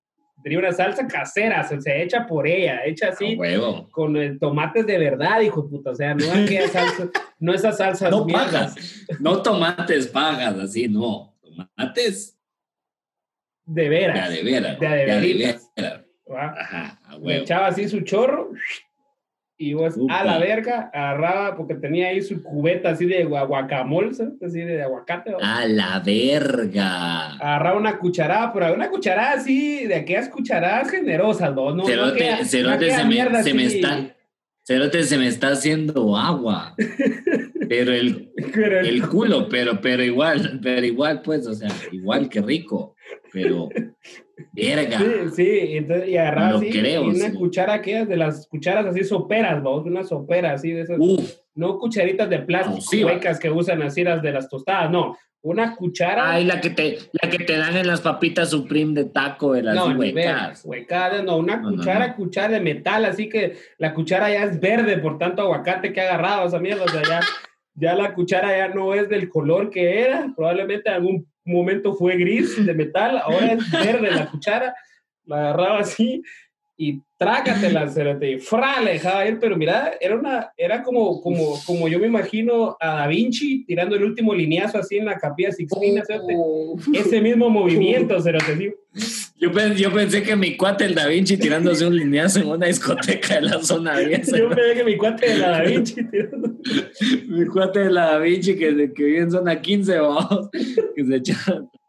[0.43, 3.87] tenía una salsa casera, o sea, hecha por ella, hecha así huevo.
[3.91, 7.77] con eh, tomates de verdad, hijo de puta, o sea, no aquella salsa, no esas
[7.77, 8.75] salsas No mierdas.
[8.75, 9.05] pagas.
[9.19, 11.35] No tomates pagas, así, no.
[11.41, 12.37] Tomates
[13.65, 14.79] de veras, de veras.
[14.79, 15.69] De de veras.
[16.31, 16.55] ¿va?
[16.59, 17.41] Ajá, a huevo.
[17.43, 18.51] echaba así su chorro
[19.59, 20.19] y vos Upa.
[20.19, 24.83] a la verga agarraba porque tenía ahí su cubeta así de gua- guacamole, así de
[24.83, 25.33] aguacate.
[25.41, 27.33] A la verga.
[27.33, 31.73] Agarraba una cucharada, pero una cucharada así, de aquellas cucharadas generosas, ¿no?
[31.73, 34.15] no, Cerote, cerote se, me, se me está.
[34.65, 36.75] Cerote se me está haciendo agua.
[37.69, 42.29] Pero el, Pero el- el culo, pero, pero igual, pero igual, pues, o sea, igual
[42.29, 42.95] que rico.
[43.33, 43.67] Pero,
[44.53, 44.97] verga.
[44.99, 47.33] Sí, sí, entonces, y agarraba así, creo, y una sí.
[47.37, 51.79] cuchara aquellas de las cucharas así soperas, vamos, una sopera así de esas, Uf, no
[51.79, 56.31] cucharitas de plástico huecas que usan así las de las tostadas, no, una cuchara.
[56.31, 59.63] ay, la que te, la que te dan en las papitas Supreme de taco de
[59.63, 60.63] las no, huecas.
[60.65, 62.15] huecadas, no, una No, cuchara, no.
[62.15, 66.03] cuchara de metal, así que la cuchara ya es verde por tanto aguacate que ha
[66.13, 67.19] agarrado esa mierda, o sea, ya,
[67.75, 72.17] ya la cuchara ya no es del color que era, probablemente en algún momento fue
[72.17, 74.75] gris de metal, ahora es verde la cuchara,
[75.25, 76.21] la agarraba así
[76.79, 81.55] y trágatela, cerote, y fra, le dejaba ir, pero mira, era una, era como, como,
[81.65, 85.51] como yo me imagino a Da Vinci tirando el último lineazo así en la capilla
[85.51, 86.35] Sixtina, cerote.
[86.93, 89.26] ese mismo movimiento, cerote, así.
[89.39, 93.35] Yo, yo pensé que mi cuate el Da Vinci tirándose un lineazo en una discoteca
[93.35, 94.31] de la zona 10.
[94.37, 96.55] Yo pensé que mi cuate de la Da Vinci tirando.
[97.27, 101.15] Mi cuate de la Da Vinci que, que vive en zona 15, vamos, que se
[101.15, 101.35] echa.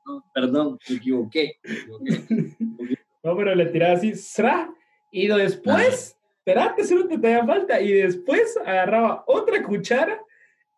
[0.07, 1.55] no, perdón, me equivoqué.
[1.65, 2.99] me equivoqué.
[3.25, 4.71] No, pero le tiraba así, ¡sra!
[5.11, 7.81] Y después, espérate, solo te da falta.
[7.81, 10.21] Y después agarraba otra cuchara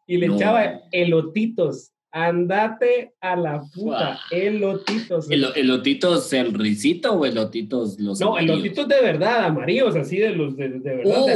[0.06, 0.36] y le No.
[0.36, 1.92] echaba elotitos.
[2.12, 4.16] Andate a la puta, Guau.
[4.32, 5.30] elotitos.
[5.30, 8.56] ¿El, ¿Elotitos el risito o elotitos los no, amarillos?
[8.56, 11.14] elotitos de verdad, amarillos, así de los de, de verdad.
[11.16, 11.28] Oh.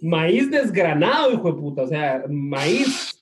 [0.00, 1.82] maíz desgranado, hijo de puta.
[1.82, 3.18] O sea, maíz.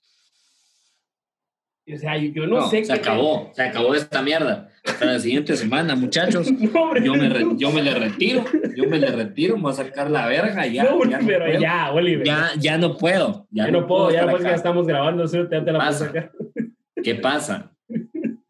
[1.92, 4.68] O sea, yo, no, No, sé se qué- acabó, se acabó esta mierda.
[4.84, 6.48] Hasta la siguiente semana, muchachos.
[6.72, 7.56] No, Yo me, re- no.
[7.58, 8.44] yo me le retiro,
[8.76, 10.84] yo me le retiro, me voy a sacar la verga, ya.
[10.84, 11.60] No, ya no pero puedo.
[11.60, 12.24] ya, Oliver.
[12.26, 13.48] Ya, ya no puedo.
[13.50, 15.38] Ya, Ya no puedo, ya estar pues ya estamos grabando, ¿sí?
[15.50, 16.30] te la puedo sacar.
[17.02, 17.72] ¿Qué pasa?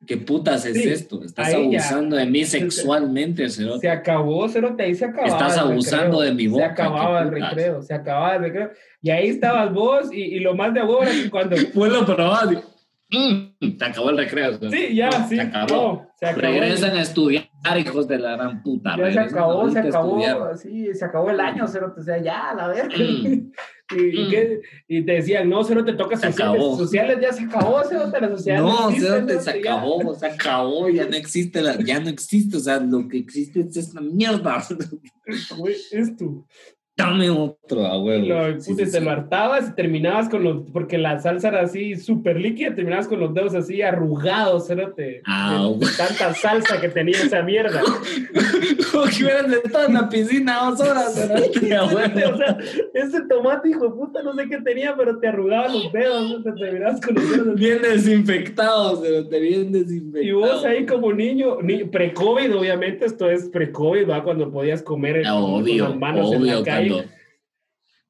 [0.06, 1.22] ¿Qué putas es Sí, esto?
[1.22, 1.58] Estás ya.
[1.58, 3.80] abusando de mí sexualmente, cerote.
[3.80, 5.28] Se acabó, Cerote, ahí se acababa.
[5.28, 8.70] Estás abusando de mi boca, Se acababa el recreo, se acababa el recreo.
[9.02, 11.56] Y ahí estabas vos, y, y lo más de huevo era que cuando.
[11.74, 12.60] Fue lo probado.
[13.12, 14.58] Mm, se acabó el recreo.
[14.70, 15.36] Sí, ya, No, sí.
[15.36, 15.68] Se acabó.
[15.74, 16.40] no, se acabó.
[16.42, 17.44] Regresan a estudiar,
[17.78, 18.96] hijos de la gran puta.
[18.96, 22.52] Ya se acabó, se a acabó, sí, se acabó el año, Cerote, o sea, ya,
[22.56, 22.96] la verga.
[22.98, 23.52] Mm.
[23.90, 24.30] Y, Mm.
[24.30, 26.54] qué- y te decían, no, Cerote, toca Se sociales.
[26.60, 26.76] acabó.
[26.76, 29.74] Sociales ya se acabó, Cerote, las sociales No, existen, cerote, se ya.
[29.74, 33.60] acabó, se acabó, ya no existe, la, ya no existe, o sea, lo que existe
[33.60, 34.64] es esta mierda.
[35.56, 36.46] Güey, es tu.
[37.00, 38.26] Dame otro, a huevo.
[38.26, 39.00] Lo, Sí, sí, te sí.
[39.00, 43.20] lo hartabas y terminabas con los, porque la salsa era así súper líquida, terminabas con
[43.20, 45.22] los dedos así arrugados, cerote.
[45.26, 47.80] Ah, de tanta salsa que tenía esa mierda.
[48.92, 52.34] Como que hubieran estado en la piscina dos horas, cerote, a huevo.
[52.34, 52.58] o sea,
[52.94, 56.42] ese tomate, hijo de puta, no sé qué tenía, pero te arrugaba los dedos, ¿no?
[56.42, 57.54] te terminabas con los dedos.
[57.54, 60.26] Bien desinfectados, cerote, bien desinfectados.
[60.26, 64.22] Y vos ahí como niño, ni, pre-COVID, obviamente, esto es pre-COVID, ¿va?
[64.22, 66.89] Cuando podías comer Ah, con, Obvio, con las manos en la calle.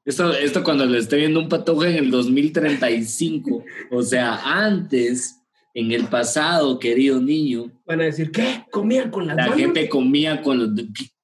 [0.05, 3.65] Esto, esto cuando le esté viendo un patojo en el 2035.
[3.91, 5.37] O sea, antes
[5.73, 8.65] En el pasado, querido niño, Van a decir, ¿qué?
[8.73, 9.59] ¿Comían con las la manos?
[9.61, 10.71] gente comía con los...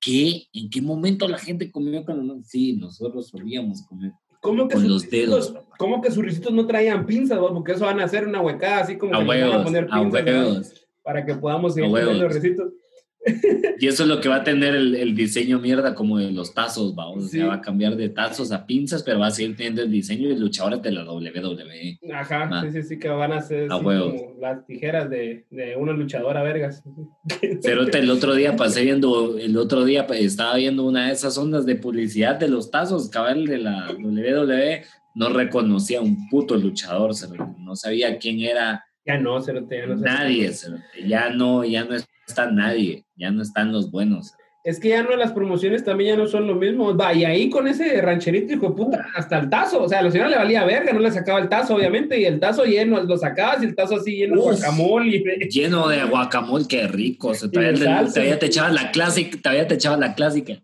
[0.00, 0.44] ¿Qué?
[0.52, 2.46] ¿En qué momento la gente comió con los manos?
[2.46, 4.12] Sí, nosotros solíamos comer.
[4.40, 7.50] ¿Cómo que con los dedos, ¿Cómo que sus ricitos no traían pinzas, vos?
[7.52, 9.64] Porque eso van a hacer una huecada así como A que le van a huevos,
[9.64, 10.30] poner a pinzas ¿no?
[10.30, 10.86] huevos.
[11.02, 12.12] para que podamos seguir A huevos.
[12.14, 12.72] comiendo ricitos.
[13.78, 16.54] Y eso es lo que va a tener el, el diseño mierda como de los
[16.54, 17.24] tazos, vamos.
[17.24, 17.46] O sea, Sí.
[17.46, 20.36] va a cambiar de tazos a pinzas, pero va a seguir teniendo el diseño de
[20.38, 21.98] luchadores de la WWE.
[22.14, 25.92] Ajá, sí, sí, sí, que van a ser A como las tijeras de, de una
[25.92, 26.82] luchadora vergas.
[27.62, 31.66] Cerote, el otro día pasé viendo, el otro día estaba viendo una de esas ondas
[31.66, 34.84] de publicidad de los tazos, cabal de la WWE,
[35.14, 37.10] no reconocía a un puto luchador,
[37.58, 41.94] no sabía quién era Ya no, Cerote, ya no nadie, cerote, ya no, ya no
[42.26, 44.32] está nadie, ya no están los buenos.
[44.64, 46.92] Es que ya no, las promociones también ya no son lo mismo.
[46.96, 49.84] Va, y ahí con ese rancherito, hijo de puta, hasta el tazo.
[49.84, 52.24] O sea, a la señora le valía verga, no le sacaba el tazo, obviamente, y
[52.24, 55.16] el tazo lleno, lo sacabas y el tazo así lleno de guacamole.
[55.18, 57.84] y- Lleno de guacamole, qué rico, o sea, todavía, te-
[58.14, 60.54] todavía te echabas la clásica, todavía te echabas la clásica.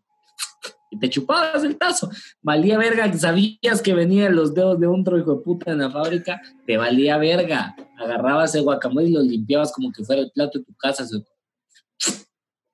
[0.90, 2.10] Y te chupabas el tazo.
[2.42, 5.90] Valía verga, sabías que venía de los dedos de otro hijo de puta en la
[5.90, 7.74] fábrica, te valía verga.
[7.98, 11.06] Agarrabas el guacamole y lo limpiabas como que fuera el plato de tu casa.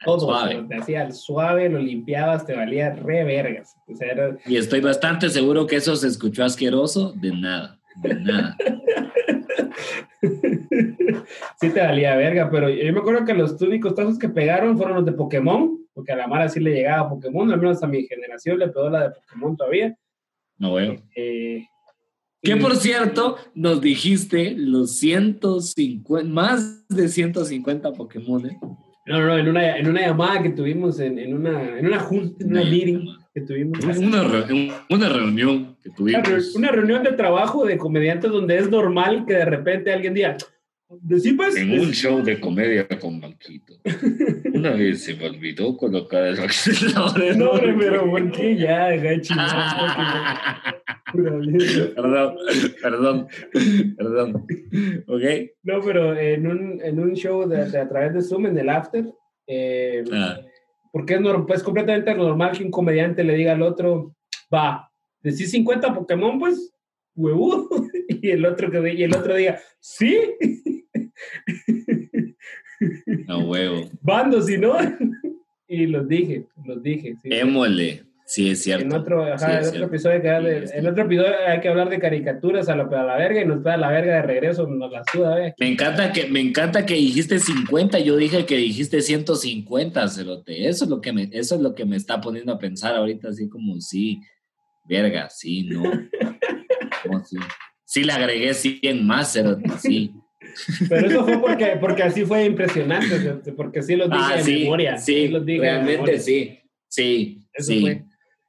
[0.04, 0.64] Todo, Suave.
[0.68, 3.74] te hacía el suave, lo limpiabas, te valía re vergas.
[3.88, 7.12] O sea, era, Y estoy bastante seguro que eso se escuchó asqueroso.
[7.16, 8.56] De nada, de nada.
[11.60, 14.96] sí te valía verga, pero yo me acuerdo que los únicos tazos que pegaron fueron
[14.96, 18.04] los de Pokémon, porque a la Mara sí le llegaba Pokémon, al menos a mi
[18.06, 19.96] generación le pegó la de Pokémon todavía.
[20.58, 20.96] No veo.
[21.16, 21.66] Eh,
[22.42, 28.46] Que por cierto, nos dijiste los 150, más de 150 Pokémon.
[28.46, 28.58] ¿eh?
[29.08, 32.44] No, no, en una, en una llamada que tuvimos, en, en una, en una junta,
[32.44, 33.84] en una meeting que tuvimos.
[33.84, 34.24] Una,
[34.90, 36.54] una reunión que tuvimos.
[36.54, 40.36] una reunión de trabajo de comediantes donde es normal que de repente alguien diga,
[41.00, 43.74] decí pues, En un show de comedia con Banquito.
[44.58, 47.36] Una vez se me olvidó colocar el acelerador.
[47.36, 48.88] no, hombre, pero ¿por qué ya?
[48.90, 50.74] Mierda.
[51.94, 52.36] Perdón,
[52.82, 53.28] perdón,
[53.96, 54.46] perdón.
[55.06, 55.22] ¿Ok?
[55.62, 58.68] No, pero en un, en un show de, de- a través de Zoom, en el
[58.68, 59.06] After,
[59.46, 60.38] eh, Ah,
[60.92, 64.14] porque es, norm- pues, completamente normal que un comediante le diga al otro,
[64.54, 64.90] va,
[65.22, 66.72] decís 50 Pokémon, pues,
[67.14, 67.68] huevudo.
[68.20, 70.18] Y el otro, que, y el otro diga, sí,
[73.28, 73.88] a huevo.
[74.02, 74.74] bando, si no.
[75.70, 77.14] Y los dije, los dije.
[77.22, 77.28] Sí.
[77.30, 78.02] Émole.
[78.24, 78.86] Sí, es cierto.
[78.86, 79.86] En otro, ajá, Sí, en otro cierto.
[79.86, 83.02] episodio que Sí, es en otro episodio hay que hablar de caricaturas a la, a
[83.04, 85.54] la verga y nos da la verga de regreso, nos la suda, ¿eh?
[85.58, 90.68] Me encanta que me encanta que dijiste 50, yo dije que dijiste 150, cerote.
[90.68, 93.28] Eso es lo que me eso es lo que me está poniendo a pensar ahorita
[93.28, 94.20] así como sí,
[94.88, 95.82] verga, sí, no.
[97.10, 97.36] No, sí.
[97.84, 100.12] Sí le agregué 100 más, cerote, sí.
[100.88, 104.58] Pero eso fue porque, porque así fue impresionante, porque sí los dije Ah, de sí,
[104.64, 104.98] memoria.
[104.98, 106.20] sí, los dije realmente memoria.
[106.20, 106.58] sí.
[106.88, 107.80] Sí, Eso sí.
[107.82, 108.04] fue.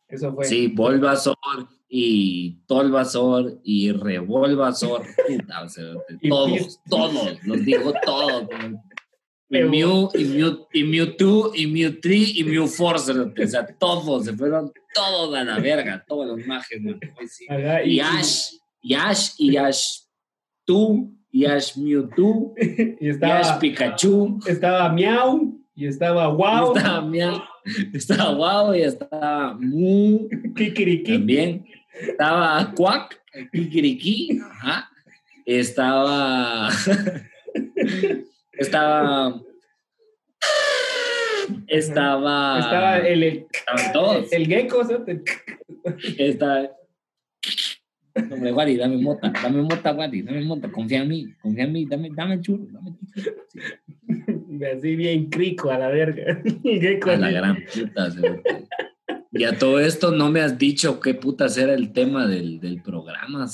[0.07, 0.45] Eso fue.
[0.45, 5.03] Sí, Bulbasaur y Tolvasor y Revolvasor.
[5.27, 5.83] Puta, o sea,
[6.21, 8.47] Y todos, todos, los dijo todos.
[9.51, 13.11] Y Mew, y, Mew, y Mewtwo, y Mewtree, y Mewforce.
[13.13, 16.79] O sea, todos, se fueron todos a la verga, todos los mages.
[17.19, 17.45] Ay, sí.
[17.49, 20.01] Ajá, Y Ash, y Ash, y Ash,
[20.65, 24.39] tú, y Ash Mewtwo, y y Ash estaba, Pikachu.
[24.45, 27.41] estaba Miau, y estaba Wow, y Estaba Meow,
[27.93, 30.27] estaba Wow, y estaba Mu.
[30.55, 31.13] Kikiriki.
[31.13, 31.65] También
[32.01, 34.89] estaba Quack, Kikiriki, ajá.
[35.45, 36.69] Estaba.
[38.53, 39.41] estaba.
[41.67, 42.59] Estaba.
[42.59, 44.31] Estaba el, el, Estaban todos.
[44.31, 44.99] el gecko, o sea,
[48.13, 48.35] Estaba.
[48.35, 51.85] Hombre, Wadi, dame mota, dame mota, Wadi, dame mota, confía en mí, confía en mí,
[51.85, 53.35] dame, dame churro, dame churro.
[54.49, 56.41] Sí, así bien crico a la verga.
[57.05, 58.09] A la gran puta.
[59.31, 62.81] Y a todo esto no me has dicho qué putas era el tema del, del
[62.81, 63.47] programa.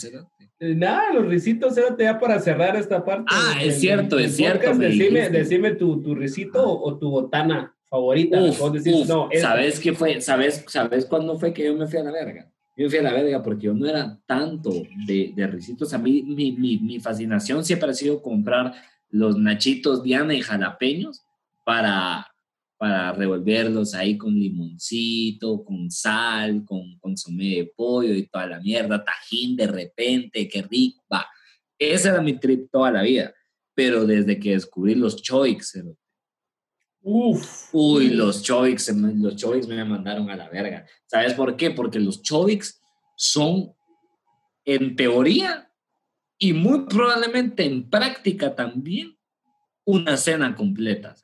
[0.59, 3.25] Nada, los risitos, espérate ya para cerrar esta parte.
[3.29, 8.41] Ah, es cierto, es cierto, Decime, decime tu, tu risito o, o tu botana favorita.
[8.41, 8.59] Uf,
[9.07, 9.29] no.
[9.33, 10.21] ¿Sabes qué fue?
[10.21, 12.49] ¿Sabes, ¿Sabes cuándo fue que yo me fui a la verga?
[12.75, 14.71] Yo fui a la verga porque yo no era tanto
[15.07, 15.93] de, de risitos.
[15.93, 18.73] A mí, mi, mi, mi fascinación siempre ha sido comprar
[19.09, 21.21] los nachitos Diana y jalapeños
[21.63, 22.27] para,
[22.77, 29.03] para revolverlos ahí con limoncito, con sal, con consomé de pollo y toda la mierda,
[29.03, 31.03] tajín de repente, qué rico.
[31.79, 33.33] Ese era mi trip toda la vida.
[33.73, 35.81] Pero desde que descubrí los choiks,
[37.07, 37.69] Uf.
[37.71, 40.87] Uy, los Chovics, los Chovics me mandaron a la verga.
[41.05, 41.69] ¿Sabes por qué?
[41.69, 42.81] Porque los Chovics
[43.15, 43.75] son,
[44.65, 45.71] en teoría,
[46.39, 49.15] y muy probablemente en práctica también
[49.85, 51.15] una cena completa.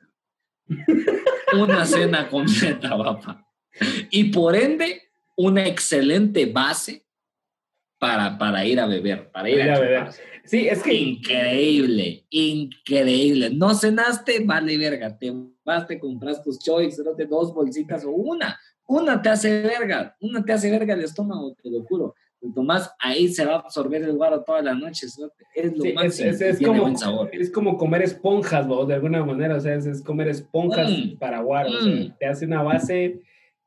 [1.52, 3.44] una cena completa, papá.
[4.12, 5.02] Y por ende,
[5.36, 7.04] una excelente base
[7.98, 10.12] para, para ir a beber, para ir, a, beber.
[10.44, 10.94] Sí, es que...
[10.94, 13.50] Increíble, increíble.
[13.50, 15.32] No cenaste, vale verga, te
[15.64, 20.52] vas, te compras tus choices, dos bolsitas o una, una te hace verga, una te
[20.52, 22.14] hace verga el estómago, te lo juro.
[22.54, 25.06] Tomás, ahí se va a absorber el guaro toda la noche.
[25.06, 26.30] Es lo máximo.
[26.30, 28.84] Es, como, es como comer esponjas, ¿no?
[28.84, 29.54] de alguna manera.
[29.54, 31.18] O sea, es, comer esponjas mm.
[31.18, 31.70] para guaro.
[31.70, 32.16] Mm.
[32.18, 33.20] te hace una base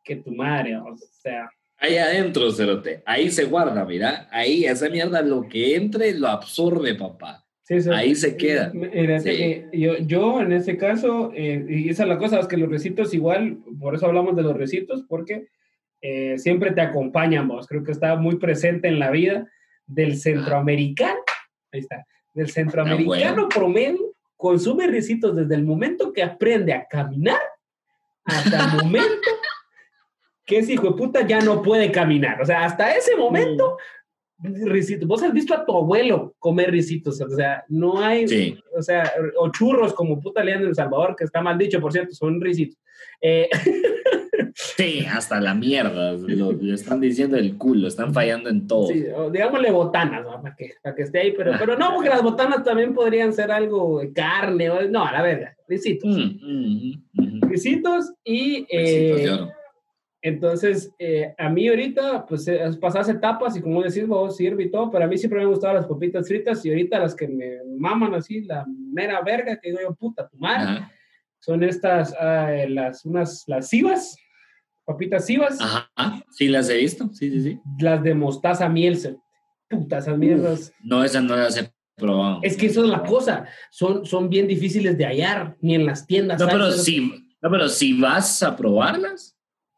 [0.03, 1.49] que tu madre, o sea.
[1.77, 3.01] Ahí adentro, Cerote.
[3.05, 4.27] Ahí se guarda, mira.
[4.29, 7.44] Ahí, esa mierda, lo que entre, lo absorbe, papá.
[7.93, 8.71] Ahí se queda.
[9.73, 13.13] yo, yo, en ese caso, eh, y esa es la cosa, es que los recitos
[13.13, 15.47] igual, por eso hablamos de los recitos, porque
[16.01, 17.67] eh, siempre te acompañan vos.
[17.67, 19.47] Creo que está muy presente en la vida
[19.87, 21.19] del centroamericano.
[21.71, 22.05] Ahí está.
[22.33, 27.39] Del centroamericano ah, promedio consume recitos desde el momento que aprende a caminar
[28.25, 29.07] hasta el momento
[30.45, 32.41] que ese hijo de puta ya no puede caminar.
[32.41, 33.77] O sea, hasta ese momento,
[34.39, 35.07] risitos.
[35.07, 37.21] Vos has visto a tu abuelo comer risitos.
[37.21, 41.23] O sea, no hay, o sea, o churros como puta le en El Salvador, que
[41.23, 42.77] está mal dicho, por cierto, son risitos.
[43.21, 43.49] Eh,
[44.55, 46.13] Sí, hasta la mierda.
[46.13, 48.87] Lo, están diciendo el culo, están fallando en todo.
[48.87, 52.63] Sí, digámosle botanas, para, que, para que esté ahí, pero, pero no, porque las botanas
[52.63, 56.09] también podrían ser algo de carne, o, no, a la verga, risitos.
[56.09, 58.65] Mm, mm, risitos y...
[58.69, 59.27] Eh,
[60.25, 64.71] entonces, eh, a mí ahorita, pues, eh, pasas etapas y como decís vos, sirve y
[64.71, 67.27] todo, pero a mí siempre me han gustado las papitas fritas y ahorita las que
[67.27, 70.87] me maman así, la mera verga, que digo yo, puta, tu madre,
[71.37, 74.17] son estas, ah, las, unas, las cibas,
[74.83, 75.61] papitas cibas.
[75.61, 77.59] Ajá, sí las he visto, sí, sí, sí.
[77.79, 78.97] Las de mostaza miel,
[79.69, 80.73] puta, esas mierdas.
[80.83, 82.39] no, esas no las he probado.
[82.41, 86.07] Es que eso es la cosa, son, son bien difíciles de hallar, ni en las
[86.07, 86.39] tiendas.
[86.39, 89.34] No, pero si, no, pero si vas a probarlas.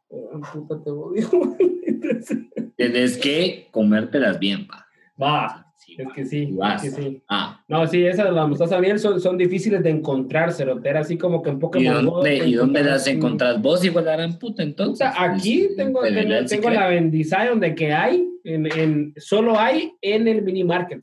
[0.09, 1.29] Oh, puta, te odio.
[2.77, 4.87] Tienes que comértelas bien, pa.
[5.21, 7.23] Va, es que sí, es que sí.
[7.27, 7.63] Ah.
[7.67, 10.53] No, sí, esas las mostaza miel son, son difíciles de encontrar,
[10.83, 12.03] Era así como que en Pokémon.
[12.03, 13.83] ¿Y dónde, ¿y dónde las encontrás vos?
[13.83, 15.07] Igual la gran puta, entonces.
[15.17, 20.43] aquí tengo, tengo, tengo la bendición de que hay, en, en, solo hay en el
[20.43, 21.01] mini market,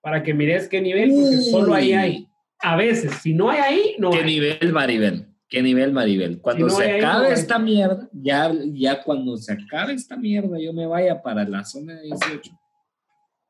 [0.00, 2.26] para que mires qué nivel, porque solo ahí hay.
[2.58, 5.26] A veces, si no hay ahí, no ¿Qué nivel, Maribel?
[5.52, 6.40] ¿Qué nivel, Maribel?
[6.40, 11.20] Cuando se acabe esta mierda, ya, ya cuando se acabe esta mierda, yo me vaya
[11.20, 12.50] para la zona de 18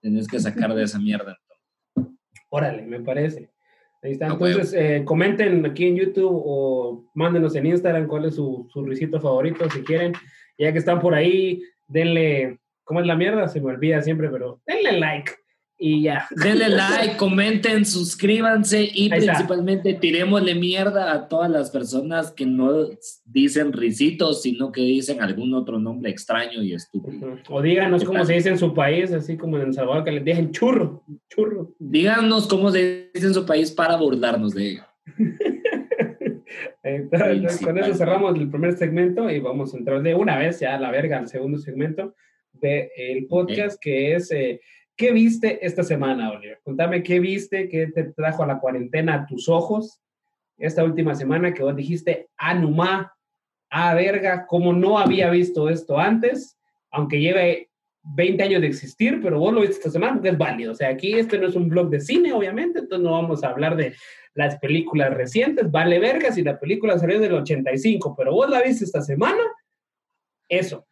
[0.01, 1.39] Tienes que sacar de esa mierda.
[2.49, 3.53] Órale, me parece.
[4.03, 4.27] Ahí está.
[4.27, 9.21] Entonces, eh, comenten aquí en YouTube o mándenos en Instagram cuál es su, su risito
[9.21, 10.13] favorito, si quieren.
[10.59, 13.47] Ya que están por ahí, denle, ¿cómo es la mierda?
[13.47, 15.31] Se me olvida siempre, pero denle like
[15.85, 16.29] y ya.
[16.31, 22.87] Denle like, comenten, suscríbanse y principalmente tirémosle mierda a todas las personas que no
[23.25, 27.37] dicen risitos, sino que dicen algún otro nombre extraño y estúpido.
[27.49, 30.25] O díganos cómo se dice en su país, así como en El Salvador, que les
[30.25, 31.75] dejen churro, churro.
[31.81, 34.85] Díganos cómo se dice en su país para burlarnos de ello.
[37.65, 40.81] con eso cerramos el primer segmento y vamos a entrar de una vez ya a
[40.81, 42.15] la verga al segundo segmento
[42.53, 44.31] del podcast, que es...
[44.31, 44.61] Eh,
[45.03, 46.61] ¿Qué viste esta semana, Oliver?
[46.63, 50.01] Contame qué viste, qué te trajo a la cuarentena a tus ojos
[50.57, 53.13] esta última semana que vos dijiste, ah, numá,
[53.69, 56.57] ah, verga, como no había visto esto antes,
[56.93, 57.69] aunque lleve
[58.15, 60.71] 20 años de existir, pero vos lo viste esta semana es válido.
[60.71, 63.49] O sea, aquí este no es un blog de cine, obviamente, entonces no vamos a
[63.49, 63.97] hablar de
[64.35, 68.85] las películas recientes, vale verga si la película salió del 85, pero vos la viste
[68.85, 69.43] esta semana,
[70.49, 70.87] eso.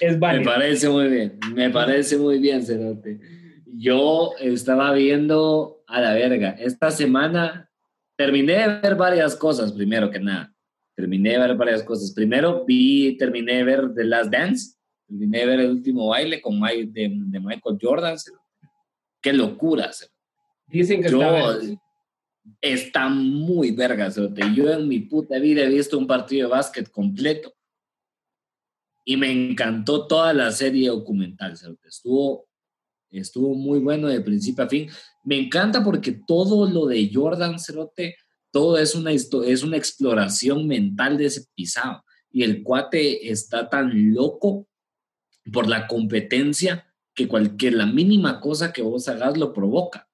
[0.00, 0.44] Es válido.
[0.44, 3.20] Me parece muy bien, me parece muy bien, Cerote.
[3.66, 6.50] Yo estaba viendo a la verga.
[6.50, 7.70] Esta semana
[8.16, 10.52] terminé de ver varias cosas, primero que nada.
[10.94, 12.12] Terminé de ver varias cosas.
[12.12, 14.76] Primero vi, terminé de ver The Last Dance.
[15.06, 18.16] Terminé de ver el último baile con Mike, de, Michael Jordan.
[19.22, 19.90] Qué locura.
[20.66, 21.58] Dicen que está,
[22.60, 24.08] está muy verga.
[24.54, 27.54] Yo en mi puta vida he visto un partido de básquet completo
[29.08, 32.46] y me encantó toda la serie documental, Estuvo,
[33.10, 34.90] estuvo muy bueno de principio a fin.
[35.24, 38.16] Me encanta porque todo lo de Jordan, Cerote,
[38.52, 42.04] todo es una, es una exploración mental de ese pisado.
[42.30, 44.68] Y el cuate está tan loco
[45.54, 50.06] por la competencia que cualquier, la mínima cosa que vos hagas lo provoca,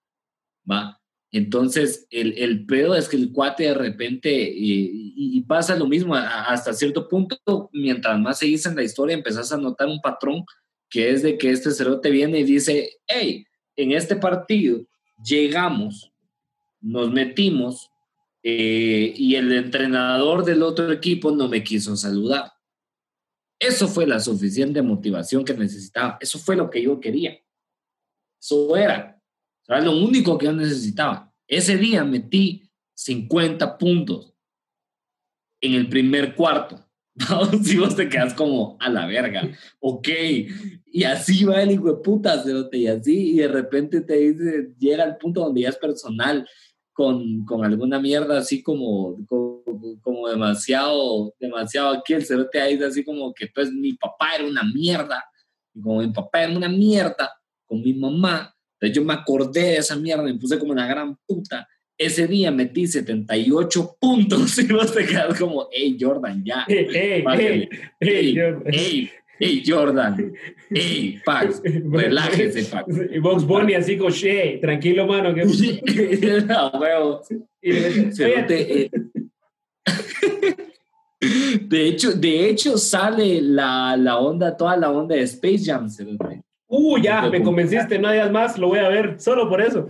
[0.70, 1.03] ¿va?
[1.35, 6.72] Entonces, el, el pedo es que el cuate de repente, y, pasa lo mismo hasta
[6.72, 10.45] cierto punto, mientras más seguís en la historia, empezás a notar un patrón
[10.89, 14.87] que es de que este cerote viene y dice, hey, en este partido
[15.24, 16.12] llegamos,
[16.80, 17.91] nos metimos
[18.45, 22.53] eh, y el entrenador del otro equipo no me quiso saludar.
[23.59, 26.16] Eso fue la suficiente motivación que necesitaba.
[26.20, 27.37] Eso fue lo que yo quería.
[28.41, 29.14] Eso era.
[29.67, 31.33] Era lo único que yo necesitaba.
[31.47, 34.35] Ese día metí 50 puntos
[35.61, 36.85] en el primer cuarto.
[37.62, 39.49] si vos te quedas como a la verga,
[39.79, 40.09] ok,
[40.87, 42.43] y así va el hijo de puta,
[42.73, 46.49] y así, y de repente te dice, llega al punto donde ya es personal,
[46.93, 53.05] con, con alguna mierda así como, como, demasiado, demasiado aquí, el cerote ahí dice así
[53.05, 55.25] como que pues mi papá era una mierda,
[55.73, 57.33] y como mi papá era una mierda
[57.67, 58.53] con mi mamá,
[58.87, 61.66] entonces yo me acordé de esa mierda, me puse como una gran puta,
[61.97, 66.64] ese día metí 78 puntos y vos te quedas como, hey Jordan, ya.
[66.68, 67.68] Hey, hey,
[68.01, 70.32] hey, hey, hey, Jordan.
[70.70, 72.87] Hey, Pax, relájese, Pax.
[73.12, 75.35] Y Box Bunny así como, che, tranquilo, mano.
[75.35, 75.45] Que...
[76.47, 77.22] no, huevo.
[77.62, 78.91] Eh,
[81.68, 85.89] de hecho, de hecho sale la, la onda, toda la onda de Space Jam.
[86.67, 89.87] Uh, ya, me convenciste, no hayas más, lo voy a ver, solo por eso.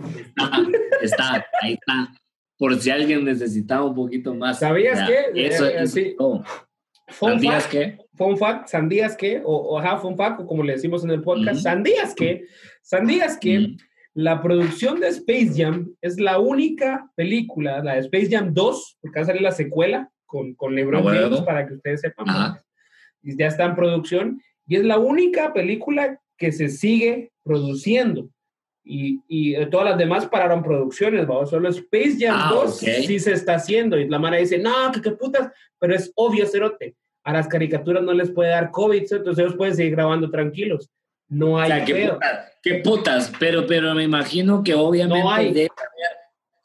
[1.01, 2.11] Está, ahí está.
[2.57, 4.59] Por si alguien necesitaba un poquito más.
[4.59, 5.47] ¿Sabías qué?
[5.47, 6.15] Eso, eh, sí.
[7.07, 7.97] ¿Sandías qué?
[8.15, 9.41] Fun fact, ¿sandías qué?
[9.43, 12.45] O, o ajá, fun fact, o como le decimos en el podcast, ¿sandías qué?
[12.81, 13.75] ¿Sandías qué?
[14.13, 19.19] La producción de Space Jam es la única película, la de Space Jam 2, porque
[19.19, 22.57] va a salir la secuela con, con LeBron James, para que ustedes sepan.
[23.21, 24.41] Y ya está en producción.
[24.67, 28.29] Y es la única película que se sigue produciendo.
[28.83, 31.45] Y, y todas las demás pararon producciones, ¿va?
[31.45, 33.97] Solo Space Jam 2 ah, sí se está haciendo.
[33.97, 36.95] Y la mara dice, no, que qué putas, pero es obvio, cerote.
[37.23, 40.91] A las caricaturas no les puede dar COVID, entonces ellos pueden seguir grabando tranquilos.
[41.27, 45.67] No hay o qué putas, qué putas, pero, pero me imagino que obviamente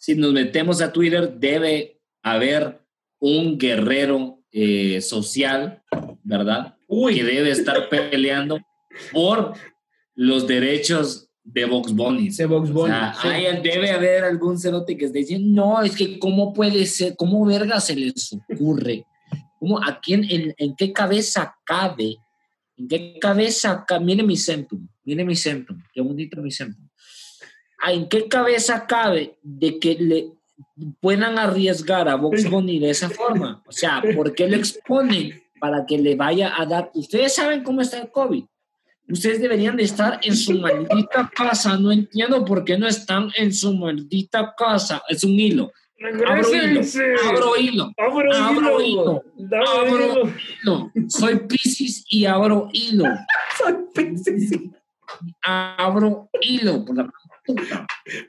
[0.01, 2.81] si nos metemos a Twitter, debe haber
[3.18, 5.83] un guerrero eh, social,
[6.23, 6.75] ¿verdad?
[6.89, 7.16] Uy.
[7.16, 8.59] Que debe estar peleando
[9.12, 9.55] por
[10.14, 12.30] los derechos de Vox Bunny.
[12.30, 12.95] De Vox Bunny.
[13.62, 17.80] debe haber algún cerote que esté diciendo, no, es que cómo puede ser, cómo verga
[17.80, 19.05] se les ocurre,
[19.59, 22.16] cómo, a quién, en, qué cabeza cabe,
[22.76, 26.88] en qué cabeza cabe, mire mi centum, mire mi centum, qué bonito mi centum.
[27.82, 30.32] Ah, ¿En qué cabeza cabe de que le
[31.01, 33.62] puedan arriesgar a Vox Bunny de esa forma?
[33.66, 36.91] O sea, ¿por qué lo exponen para que le vaya a dar?
[36.93, 38.45] Ustedes saben cómo está el COVID
[39.11, 41.77] Ustedes deberían de estar en su maldita casa.
[41.77, 45.03] No entiendo por qué no están en su maldita casa.
[45.09, 45.73] Es un hilo.
[46.27, 46.81] Abro hilo.
[47.29, 47.93] Abro hilo.
[47.99, 49.23] Abro, hilo.
[49.67, 50.23] Abro
[50.63, 50.93] hilo.
[51.09, 53.05] Soy Pisces y abro hilo.
[53.59, 54.59] Soy Pisces.
[55.43, 56.85] Abro hilo.
[56.85, 57.11] Por la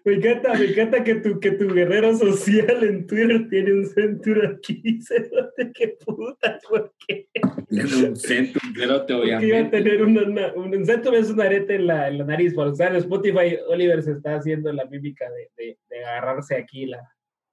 [0.05, 4.49] me encanta, me encanta que tu, que tu guerrero social en Twitter tiene un centro
[4.49, 4.81] aquí.
[5.73, 6.59] ¿Qué puta?
[6.67, 7.27] ¿Por qué?
[7.69, 10.17] Tiene un centro, pero te voy a iba a tener un,
[10.55, 12.53] un centro es un arete en la, en la nariz.
[12.53, 15.25] Por usar Spotify, Oliver se está haciendo la mímica
[15.57, 16.99] de, de, agarrarse aquí la,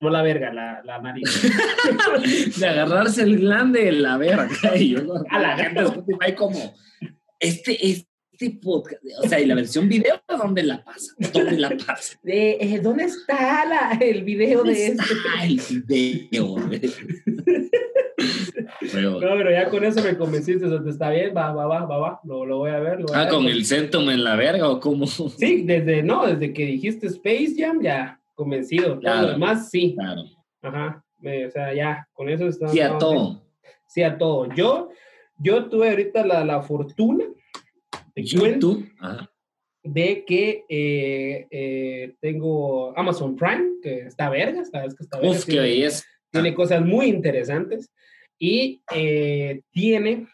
[0.00, 1.42] no la verga, la, la nariz.
[2.59, 4.76] de agarrarse el glande en la verga.
[4.76, 5.00] Y yo,
[5.30, 6.74] a la gente de Spotify como,
[7.40, 8.07] este, es
[8.41, 11.12] este podcast, o sea, y la versión video, ¿dónde la pasa?
[11.32, 12.16] ¿Dónde la pasa?
[12.24, 15.05] Eh, ¿Dónde está la, el video de este?
[15.43, 16.57] el video.
[16.59, 16.78] no,
[19.20, 22.59] pero ya con eso me convenciste, está bien, va, va, va, va, va, lo, lo
[22.59, 23.01] voy a ver.
[23.12, 25.07] ah, con el centum en la verga o cómo?
[25.07, 29.01] Sí, desde, no, desde que dijiste Space Jam, ya, convencido.
[29.01, 29.36] Claro,
[29.68, 29.97] sí.
[29.97, 30.22] Claro.
[30.62, 32.68] Ajá, o sea, ya, con eso está.
[32.68, 33.43] Sí, a todo.
[33.89, 34.49] Sí, a todo.
[34.55, 34.91] Yo,
[35.39, 37.24] yo tuve ahorita la, la fortuna
[38.22, 38.88] YouTube
[39.82, 45.38] de que eh, eh, tengo Amazon Prime, que está verga, está, que está verga.
[45.46, 45.88] tiene,
[46.30, 47.90] tiene cosas muy interesantes
[48.38, 50.26] y eh, tiene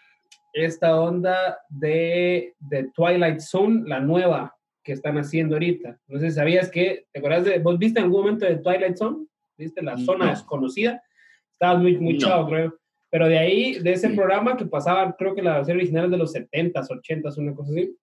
[0.52, 5.98] esta onda de, de, Twilight Zone, la nueva que están haciendo ahorita.
[6.06, 8.96] No sé si sabías que, ¿te acuerdas de, vos viste en algún momento de Twilight
[8.96, 9.26] Zone?
[9.56, 11.02] ¿Viste la zona desconocida?
[11.50, 12.78] Estabas muy, muy chavo, creo.
[13.14, 16.16] Pero de ahí, de ese programa que pasaba, creo que la serie original es de
[16.16, 17.96] los 70s, 80s, una cosa así.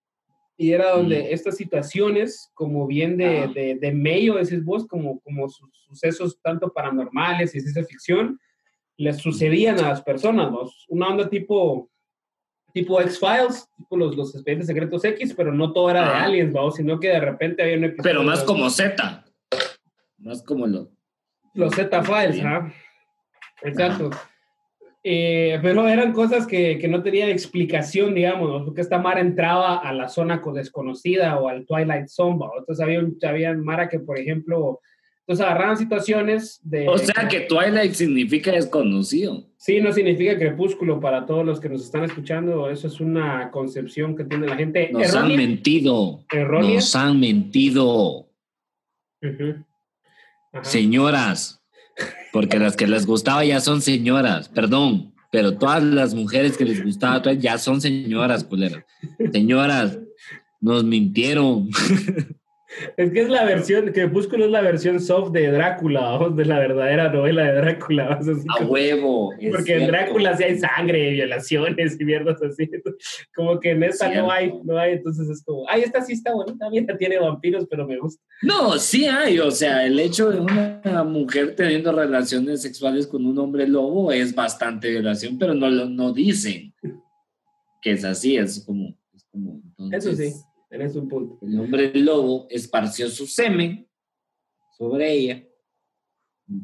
[0.55, 1.25] Y era donde mm.
[1.31, 7.53] estas situaciones, como bien de, de, de medio, decís vos, como, como sucesos tanto paranormales
[7.53, 8.39] y ciencia ficción,
[8.95, 10.71] les sucedían a las personas, ¿no?
[10.87, 11.91] Una onda tipo,
[12.73, 16.71] tipo X-Files, tipo los, los expedientes secretos X, pero no todo era de aliens, ¿no?
[16.71, 18.09] Sino que de repente había un episodio.
[18.09, 19.25] Pero más como Z.
[20.19, 20.87] Más como los.
[21.53, 22.71] Los Z-Files, ¿ah?
[23.61, 24.09] Exacto.
[25.03, 29.91] Eh, pero eran cosas que, que, no tenían explicación, digamos, porque esta Mara entraba a
[29.93, 34.79] la zona desconocida o al Twilight Zone, entonces había, había Mara que, por ejemplo,
[35.21, 36.87] entonces agarraban situaciones de...
[36.87, 39.47] O sea que Twilight significa desconocido.
[39.57, 44.15] Sí, no significa crepúsculo para todos los que nos están escuchando, eso es una concepción
[44.15, 44.91] que tiene la gente.
[44.91, 46.25] Nos han mentido.
[46.31, 46.75] Errónea.
[46.75, 48.27] Nos han mentido.
[50.63, 51.60] Señoras,
[52.31, 56.83] porque las que les gustaba ya son señoras, perdón, pero todas las mujeres que les
[56.83, 58.83] gustaba ya son señoras, culeras.
[59.31, 59.97] Señoras,
[60.59, 61.69] nos mintieron.
[62.95, 67.11] Es que es la versión, Crepúsculo es la versión soft de Drácula, de la verdadera
[67.11, 68.19] novela de Drácula.
[68.47, 69.33] a huevo.
[69.51, 72.69] Porque en Drácula sí hay sangre, violaciones y mierdas así.
[73.35, 76.33] Como que en esta no hay, no hay, entonces es como, ay, esta sí está
[76.33, 78.23] bonita, esta tiene vampiros, pero me gusta.
[78.41, 83.37] No, sí hay, o sea, el hecho de una mujer teniendo relaciones sexuales con un
[83.37, 86.73] hombre lobo es bastante violación, pero no, no dicen
[87.81, 88.95] que es así, es como...
[89.13, 89.61] Es como
[89.91, 90.33] Eso sí
[90.71, 91.37] Tienes un punto.
[91.45, 93.85] El hombre lobo esparció su semen
[94.77, 95.45] sobre ella.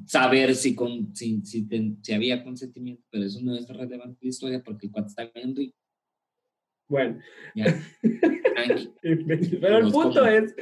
[0.06, 1.68] Saber si, con, si, si,
[2.02, 5.54] si había consentimiento, pero eso no es relevante la historia porque el cuate está bien
[5.54, 5.78] rico.
[6.88, 7.20] Bueno.
[9.62, 10.56] pero el punto es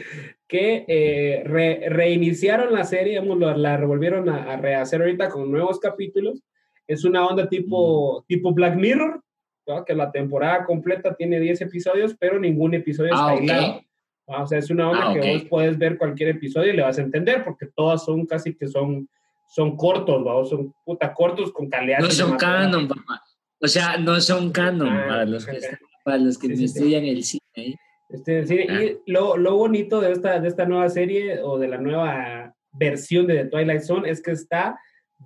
[0.47, 6.41] que eh, reiniciaron la serie, la revolvieron a, rehacer ahorita con nuevos capítulos.
[6.87, 9.23] Es una onda tipo, tipo Black Mirror,
[9.85, 13.81] que la temporada completa tiene 10 episodios, pero ningún episodio está aislado.
[14.27, 16.81] Ah, o sea, es una onda ah, que vos puedes ver cualquier episodio y le
[16.81, 19.07] vas a entender, porque todas son casi que son,
[19.47, 20.43] son cortos, ¿va?
[20.45, 21.99] son puta cortos con calidad.
[21.99, 23.21] No son canon, papá.
[23.61, 25.59] O sea, no son canon ah, para los que,
[26.03, 27.41] para los que estudian el cine.
[27.55, 27.75] ¿eh?
[28.09, 32.53] Este, Y lo, lo, bonito de esta, de esta nueva serie o de la nueva
[32.71, 34.79] versión de The Twilight Zone es que está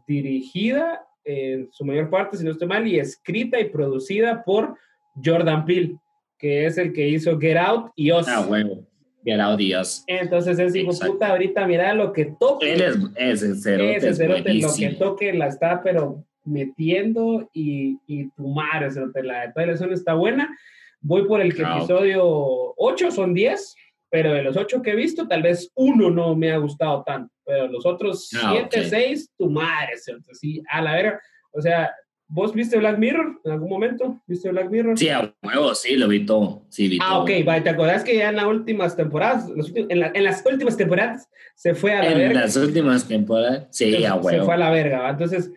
[0.08, 4.76] dirigida en su mayor parte, si no estoy mal, y escrita y producida por
[5.24, 5.97] Jordan Peele,
[6.38, 8.28] que es el que hizo Get Out y Us.
[8.28, 8.86] Ah, huevo.
[9.24, 10.03] Get Out y Us.
[10.07, 12.74] Entonces es hijo puta, ahorita mira lo que toque.
[12.74, 13.95] Él es ese cerote.
[13.97, 19.47] Ese cerote, lo que toque la está, pero metiendo y, y tu madre, cerote, la
[19.47, 20.57] de la está buena.
[21.01, 23.76] Voy por el que episodio 8, son 10,
[24.09, 27.34] pero de los 8 que he visto, tal vez uno no me ha gustado tanto
[27.50, 30.36] pero los otros 7, ah, 6, tu madre, ¿cierto?
[30.36, 31.22] Sí, a la vera.
[31.52, 31.91] O sea,
[32.28, 34.22] ¿vos viste Black Mirror en algún momento?
[34.28, 34.95] ¿Viste Black Mirror?
[35.00, 36.68] Sí, a huevo, sí, lo vi todo.
[36.70, 37.32] Sí, vi ah, ok,
[37.64, 41.93] ¿te acordás que ya en las últimas temporadas, en, en, las últimas temporadas, se fue
[41.93, 42.26] a la verga?
[42.28, 44.30] En las últimas temporadas, sí, a huevo.
[44.30, 45.52] Se fue a la verga, entonces...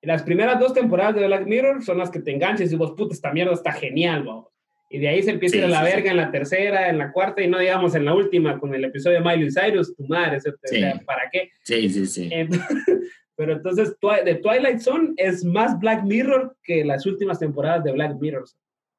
[0.00, 3.14] Las primeras dos temporadas de Black Mirror son las que te enganches y vos, puta,
[3.14, 4.53] esta mierda está genial, vamos.
[4.94, 7.42] Y de ahí se empieza ir a la verga en la tercera, en la cuarta
[7.42, 10.38] y no digamos en la última con el episodio de Miley Cyrus, tu madre,
[11.04, 11.50] ¿para qué?
[11.64, 12.30] Sí, sí, sí.
[13.36, 18.20] pero entonces, de Twilight Zone es más Black Mirror que las últimas temporadas de Black
[18.20, 18.44] Mirror.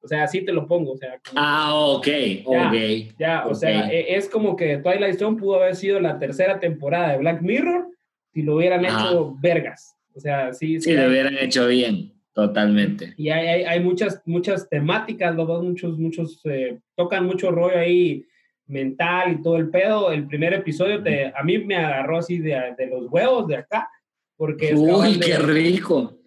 [0.02, 0.91] O sea, así te lo pongo.
[0.91, 2.76] O sea, ah, ok, ya, ok.
[3.18, 7.14] Ya, o sea, e, es como que Twilight Zone pudo haber sido la tercera temporada
[7.14, 7.88] de Black Mirror
[8.34, 9.96] si lo hubieran hecho vergas.
[10.14, 10.82] O sea, sí.
[10.82, 12.14] Sí, lo hubieran hecho bien.
[12.36, 13.14] Totalmente.
[13.16, 18.26] Y hay, hay, hay, muchas, muchas temáticas, los muchos, muchos, eh, tocan mucho rollo ahí
[18.68, 20.12] mental y todo el pedo.
[20.12, 23.90] El primer episodio te, a mí me agarró así de, de los huevos de acá,
[24.36, 24.76] porque...
[24.76, 26.20] Uy, qué rico.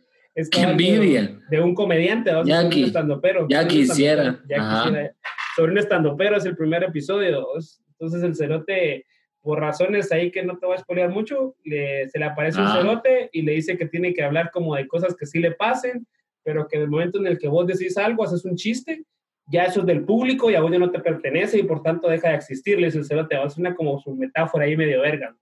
[0.51, 1.39] qué envidia.
[1.51, 3.47] De, un comediante, ya, un estandopero.
[3.51, 4.41] Ya quisiera.
[4.49, 5.15] Ya quisiera.
[5.57, 7.47] Sobre un estandopero es el primer episodio.
[7.99, 9.05] Entonces el cerote
[9.49, 12.75] por razones ahí que no te voy a spoilear mucho, se le aparece un ah.
[12.77, 16.07] cerote y le dice que tiene que hablar como de cosas que sí le pasen,
[16.43, 19.07] pero que en el momento en el que vos decís algo, haces un chiste,
[19.47, 22.11] ya eso es del público y a vos ya no te pertenece y por tanto
[22.11, 25.35] deja de existir, le dice el cerote, es una como su metáfora ahí medio verga.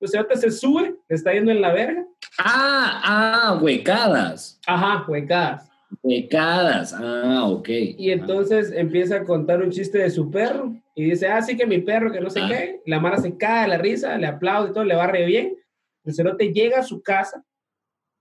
[0.00, 2.02] El cerote se sube, le está yendo en la verga.
[2.38, 4.58] Ah, ah, huecadas.
[4.66, 5.70] Ajá, huecadas.
[6.02, 7.68] Huecadas, ah, ok.
[7.68, 11.66] Y entonces empieza a contar un chiste de su perro y dice, ah, sí que
[11.66, 12.48] mi perro, que no sé ah.
[12.48, 12.80] qué.
[12.86, 15.56] La Mara se cae de la risa, le aplaude y todo, le va re bien.
[16.04, 17.42] El cerote llega a su casa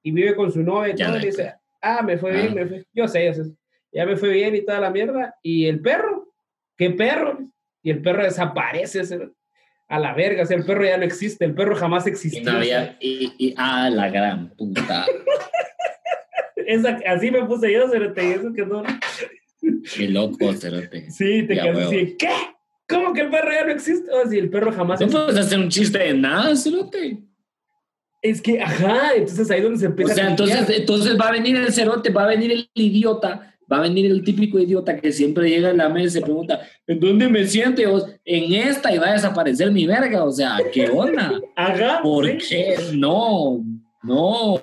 [0.01, 1.17] y vive con su novia y todo.
[1.17, 2.55] Y dice, ah, me fue bien, ah.
[2.55, 2.85] me fue.
[2.93, 3.51] Yo sé, yo sé.
[3.91, 5.35] Ya me fue bien y toda la mierda.
[5.43, 6.33] Y el perro,
[6.75, 7.47] ¿qué perro?
[7.83, 9.01] Y el perro desaparece
[9.87, 10.43] a la verga.
[10.43, 11.45] O sea, el perro ya no existe.
[11.45, 12.63] El perro jamás existió.
[12.99, 15.05] Y, y, a la gran puta.
[17.05, 18.27] así me puse yo, cerote.
[18.27, 18.81] Y eso que no.
[19.95, 21.11] Qué loco, cerote.
[21.11, 22.31] Sí, te quedas así, ¿qué?
[22.93, 24.09] ¿Cómo que el perro ya no existe?
[24.11, 24.99] O si el perro jamás.
[25.01, 27.17] No puedes hacer un chiste de nada, cerote.
[28.21, 30.13] Es que, ajá, entonces ahí donde se empieza.
[30.13, 33.77] O sea, entonces, entonces va a venir el cerote, va a venir el idiota, va
[33.77, 36.99] a venir el típico idiota que siempre llega a la mesa y se pregunta, ¿en
[37.01, 37.81] dónde me siento?
[38.23, 40.23] en esta y va a desaparecer mi verga.
[40.23, 41.33] O sea, ¿qué onda?
[41.57, 41.99] Ajá.
[42.01, 42.75] ¿Por qué?
[42.93, 43.61] No,
[44.03, 44.61] no,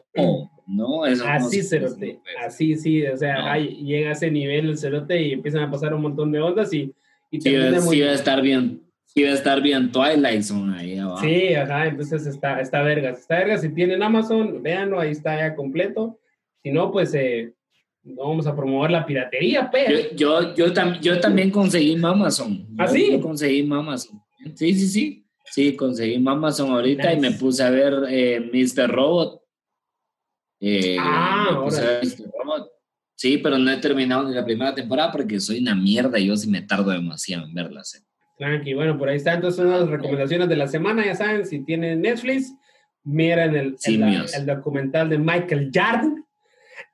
[0.67, 2.19] No, eso Así, no, cerote.
[2.23, 2.37] pues.
[2.47, 3.05] Así, sí.
[3.07, 3.47] O sea, No.
[3.51, 6.73] ahí llega a ese nivel el cerote y empiezan a pasar un montón de ondas
[6.73, 6.95] y,
[7.31, 7.51] y Sí,
[7.85, 11.21] muy- sí va a estar bien, sí va a estar bien Twilight Zone ahí abajo.
[11.21, 13.21] Sí, ajá, entonces está, está vergas.
[13.21, 13.61] Está vergas.
[13.63, 16.19] Si tienen Amazon, véanlo, ahí está ya completo.
[16.63, 17.55] Si no, pues eh,
[18.03, 19.99] no vamos a promover la piratería, pero.
[20.15, 22.67] Yo, yo, yo, tam- yo también conseguí Amazon.
[22.79, 23.09] ¿Ah, Yo- sí?
[23.13, 24.21] Yo conseguí Amazon.
[24.55, 25.27] Sí, sí, sí.
[25.45, 28.89] Sí, conseguí Amazon ahorita y me puse a ver eh, Mr.
[28.91, 29.43] Robot.
[30.61, 32.31] Eh, Ah, me puse a ver Mr.
[32.39, 32.71] Robot.
[33.21, 36.37] Sí, pero no he terminado ni la primera temporada porque soy una mierda y yo
[36.39, 37.95] sí me tardo demasiado en verlas.
[37.95, 38.03] eh.
[38.39, 39.35] Tranqui, bueno, por ahí está.
[39.35, 42.51] Entonces, son las recomendaciones de la semana, ya saben, si tienen Netflix,
[43.05, 46.25] miren el, el, documental de Michael Jordan.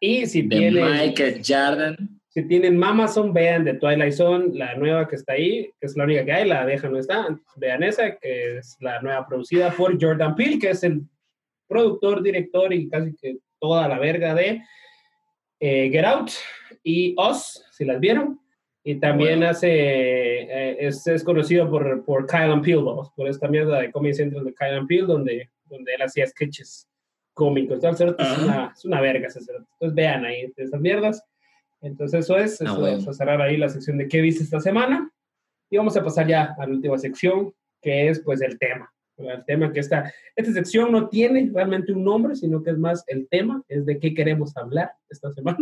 [0.01, 1.97] Y si De tienen, Michael Jordan.
[2.27, 6.03] si tienen Amazon, vean de Twilight Zone, la nueva que está ahí, que es la
[6.03, 7.39] única que hay, la vieja no está.
[7.55, 11.03] Vean esa, que es la nueva producida por Jordan Peele, que es el
[11.69, 14.61] productor, director y casi que toda la verga de
[15.61, 16.31] eh, Get Out
[16.83, 18.41] y Us, si las vieron.
[18.85, 19.51] Y también Bueno.
[19.51, 23.91] hace, eh, es, es conocido por, por Kyle and Peele, vamos, por esta mierda de
[23.91, 26.87] Comedy Central de Kyle and Peele, donde, donde él hacía sketches
[27.35, 27.75] cómicos.
[27.77, 29.41] Entonces, el cerote es, una, es una verga ese.
[29.41, 31.25] Entonces, vean ahí esas mierdas.
[31.83, 32.97] Entonces, eso es, Ah, eso bueno.
[32.99, 35.11] vamos a cerrar ahí la sección de qué viste esta semana.
[35.69, 37.53] Y vamos a pasar ya a la última sección,
[37.83, 38.89] que es pues el tema.
[39.19, 43.03] El tema que está, esta sección no tiene realmente un nombre, sino que es más
[43.07, 45.59] el tema, es de qué queremos hablar esta semana.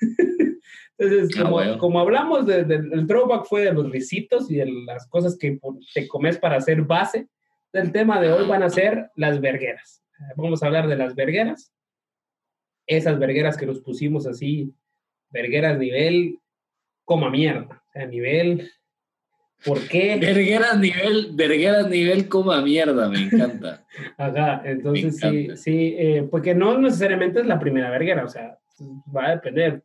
[0.98, 1.78] Entonces, Ah, como, bueno.
[1.78, 5.58] como hablamos de- del el throwback fue de los risitos y de las cosas que
[5.94, 7.28] te comes para hacer base,
[7.72, 10.02] el tema de hoy van a ser las vergueras.
[10.36, 11.72] Vamos a hablar de las vergueras,
[12.86, 14.72] esas vergueras que nos pusimos así,
[15.30, 16.38] vergueras nivel
[17.04, 18.70] coma mierda, sea, nivel,
[19.64, 20.16] ¿por qué?
[20.20, 23.84] Vergueras nivel, vergueras nivel coma mierda, me encanta.
[24.18, 28.58] Ajá, entonces sí, sí, eh, porque no necesariamente es la primera verguera, o sea,
[29.14, 29.82] va a depender.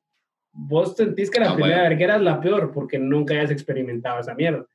[0.52, 1.90] Vos sentís que la Ah, primera bueno.
[1.90, 4.66] verguera es la peor porque nunca hayas experimentado esa mierda.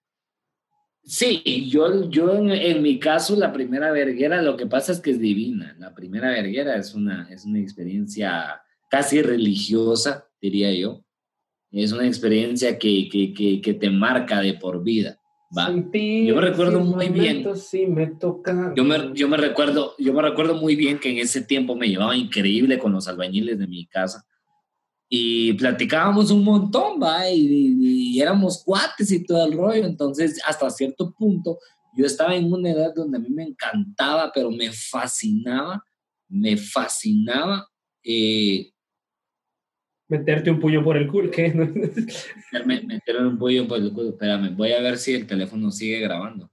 [1.07, 5.11] Sí, yo, yo en, en mi caso, la primera verguera, lo que pasa es que
[5.11, 5.77] es divina.
[5.79, 11.04] La primera verguera es una, es una experiencia casi religiosa, diría yo.
[11.75, 15.19] Es una experiencia que, que, que, que te marca de por vida.
[15.57, 15.67] ¿va?
[16.27, 17.39] Yo me recuerdo muy bien.
[17.39, 18.73] momentos, Sí, me toca.
[18.77, 21.89] Yo me, yo, me recuerdo, yo me recuerdo muy bien que en ese tiempo me
[21.89, 24.25] llevaba increíble con los albañiles de mi casa.
[25.09, 27.29] Y platicábamos un montón, ¿va?
[27.31, 29.85] Y, y- y éramos cuates y todo el rollo.
[29.85, 31.59] Entonces, hasta cierto punto,
[31.97, 35.85] yo estaba en una edad donde a mí me encantaba, pero me fascinaba,
[36.29, 37.69] me fascinaba
[38.03, 38.71] eh,
[40.19, 41.53] Meterte un puño por el culo, ¿qué?
[42.65, 44.11] meterme, un pollo por el culo.
[44.11, 46.51] Espérame, voy a ver si el teléfono sigue grabando.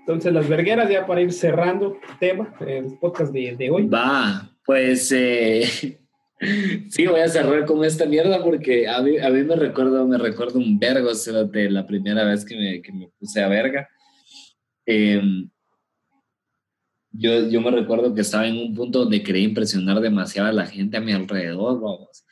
[0.00, 3.86] Entonces, las vergueras, ya para ir cerrando el tema, el podcast de, de hoy.
[3.86, 5.62] Va, pues eh,
[6.90, 10.18] sí, voy a cerrar con esta mierda porque a mí, a mí me recuerdo, me
[10.18, 13.48] recuerdo un vergo o sea, de la primera vez que me, que me puse a
[13.48, 13.88] verga.
[14.84, 15.22] Eh,
[17.10, 20.66] yo, yo me recuerdo que estaba en un punto donde quería impresionar demasiado a la
[20.66, 22.26] gente a mi alrededor, vamos.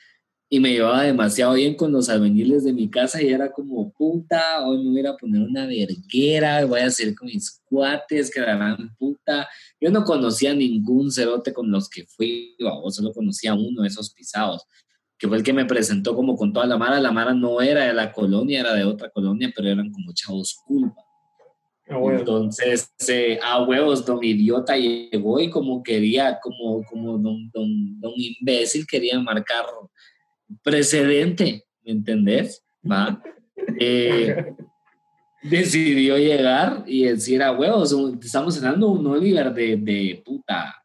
[0.53, 4.67] Y me llevaba demasiado bien con los albañiles de mi casa y era como, puta,
[4.67, 8.57] hoy me voy a poner una verguera, voy a salir con mis cuates, que la
[8.57, 9.49] gran puta.
[9.81, 14.13] Yo no conocía ningún cerote con los que fui, o solo conocía uno de esos
[14.13, 14.67] pisados,
[15.17, 16.99] que fue el que me presentó como con toda la mara.
[16.99, 20.59] La mara no era de la colonia, era de otra colonia, pero eran como chavos
[20.67, 21.01] culpa.
[21.89, 22.01] Ah.
[22.11, 28.13] Entonces, eh, a huevos, don idiota llegó y como quería, como, como don, don, don
[28.17, 29.65] imbécil quería marcar
[30.63, 32.65] precedente, ¿me entendés?
[32.91, 33.23] ¿Va?
[33.79, 34.55] Eh,
[35.43, 40.83] decidió llegar y decir a huevos, estamos de un Oliver de, de puta,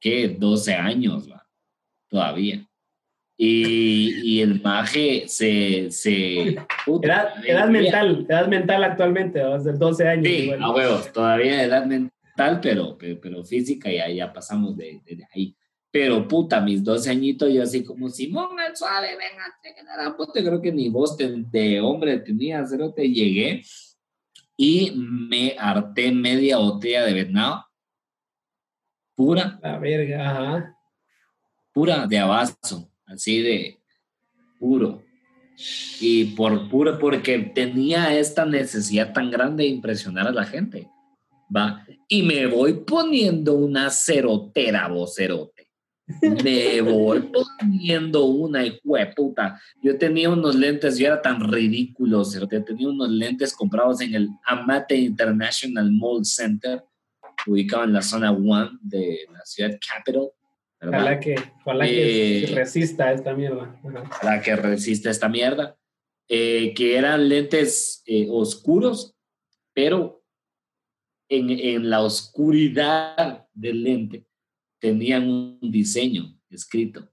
[0.00, 0.28] ¿qué?
[0.28, 1.46] 12 años, ¿va?
[2.08, 2.64] Todavía.
[3.40, 5.90] Y, y el maje se...
[5.90, 9.56] se puta, Edad, edad mental, edad mental actualmente, ¿no?
[9.58, 10.26] desde 12 años.
[10.26, 10.62] Sí, igual.
[10.62, 15.54] a huevos, todavía edad mental, pero, pero, pero física ya, ya pasamos de- de ahí.
[15.90, 20.70] Pero puta, mis 12 añitos, yo así como, Simón, el suave, venga, puta, creo que
[20.70, 23.62] ni voz de, de hombre tenía, cero te llegué
[24.56, 27.64] y me harté media botella de venado,
[29.14, 30.76] pura, La verga, ajá.
[31.72, 33.78] pura de abasto, así de
[34.58, 35.02] puro.
[36.00, 40.88] Y por puro, porque tenía esta necesidad tan grande de impresionar a la gente,
[41.54, 41.84] ¿va?
[42.06, 45.57] Y me voy poniendo una cerotera, vocerote.
[46.22, 47.30] Me voy
[47.60, 48.80] poniendo una de
[49.14, 49.60] puta.
[49.82, 52.60] Yo tenía unos lentes, yo era tan ridículo, cerote.
[52.60, 56.82] Tenía unos lentes comprados en el Amate International Mall Center,
[57.46, 60.30] ubicado en la zona 1 de la ciudad capital.
[60.80, 61.34] Ojalá que,
[61.64, 63.78] ojalá que Eh, resista esta mierda.
[63.84, 64.10] Ajá.
[64.22, 65.76] la que resiste esta mierda,
[66.28, 69.14] eh, que eran lentes eh, oscuros,
[69.74, 70.22] pero
[71.28, 74.27] en, en la oscuridad del lente
[74.80, 77.08] tenían un diseño escrito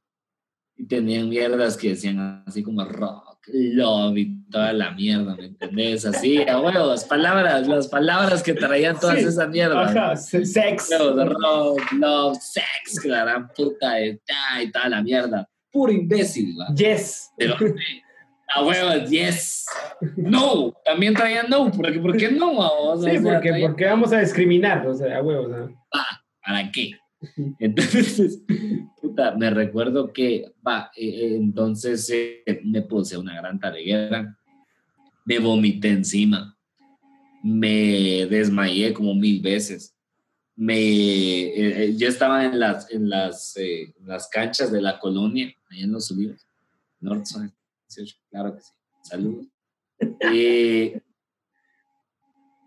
[0.78, 6.05] y tenían mierdas que decían así como rock, love y toda la mierda, ¿me entendés?
[6.05, 9.95] Así, a huevos, palabras, las palabras que traían todas Sí, esas mierdas.
[9.95, 10.89] Ajá, sex.
[10.91, 15.49] Huevos, rock, love, sex, que la gran puta de ta y toda la mierda.
[15.72, 16.74] Puro imbécil, ¿va?
[16.76, 17.32] Yes.
[17.38, 17.55] Pero,
[18.55, 19.66] a huevos, yes.
[20.18, 22.47] No, también traían no, porque ¿por qué no?
[22.55, 22.99] vamos?
[22.99, 25.49] O Sí, sea, porque, traían- porque vamos a discriminar, o sea, a huevos.
[25.49, 25.86] ¿no?
[26.45, 26.91] ¿Para qué?
[27.59, 28.41] Entonces,
[29.01, 34.38] puta, me recuerdo que, va, eh, eh, entonces eh, me puse una gran taleguera,
[35.26, 36.57] me vomité encima,
[37.43, 39.95] me desmayé como mil veces,
[40.55, 45.53] me, eh, eh, yo estaba en las, en las, eh, las canchas de la colonia,
[45.69, 46.47] ahí en Los Olivos,
[46.99, 47.51] Northside,
[47.89, 48.71] 18, claro que sí,
[49.03, 49.47] saludos.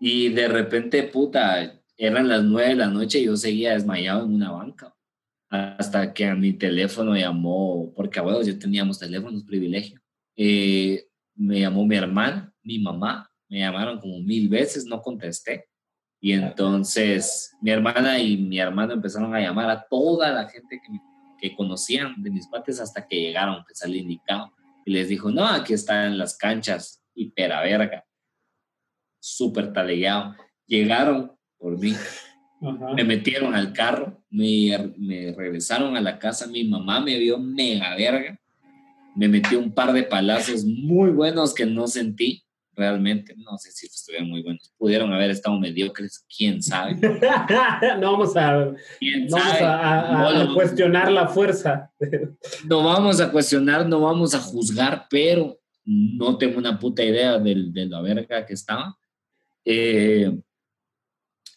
[0.01, 4.33] Y de repente, puta, eran las nueve de la noche y yo seguía desmayado en
[4.33, 4.95] una banca.
[5.49, 9.99] Hasta que a mi teléfono llamó, porque abuelos yo teníamos teléfonos, privilegio.
[10.37, 15.65] Eh, me llamó mi hermana, mi mamá, me llamaron como mil veces, no contesté.
[16.21, 20.99] Y entonces mi hermana y mi hermano empezaron a llamar a toda la gente que,
[21.39, 24.53] que conocían de mis pates hasta que llegaron, pues al indicado.
[24.85, 28.05] Y les dijo, no, aquí está en las canchas, hipera verga.
[29.19, 30.35] Súper talegueado.
[30.65, 31.93] Llegaron por mí,
[32.61, 32.93] Ajá.
[32.95, 37.95] me metieron al carro, me, me regresaron a la casa, mi mamá me vio mega
[37.95, 38.39] verga,
[39.15, 42.43] me metió un par de palazos muy buenos que no sentí
[42.75, 46.95] realmente, no sé si estuvieron muy buenos, pudieron haber estado mediocres, quién sabe,
[47.99, 49.99] no vamos a, quién vamos sabe, a,
[50.29, 51.91] a- No a cuestionar la fuerza.
[52.65, 57.73] no vamos a cuestionar, no vamos a juzgar, pero no tengo una puta idea del-
[57.73, 58.97] de, la verga que estaba.
[59.65, 60.31] Eh,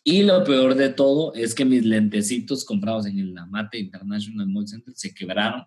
[0.04, 4.66] y lo peor de todo es que mis lentecitos comprados en el Amate International Mall
[4.66, 5.64] Center se quebraron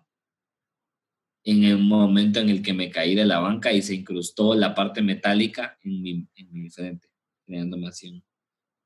[1.44, 4.74] en el momento en el que me caí de la banca y se incrustó la
[4.74, 7.08] parte metálica en mi, en mi frente,
[7.46, 8.24] creándome así un,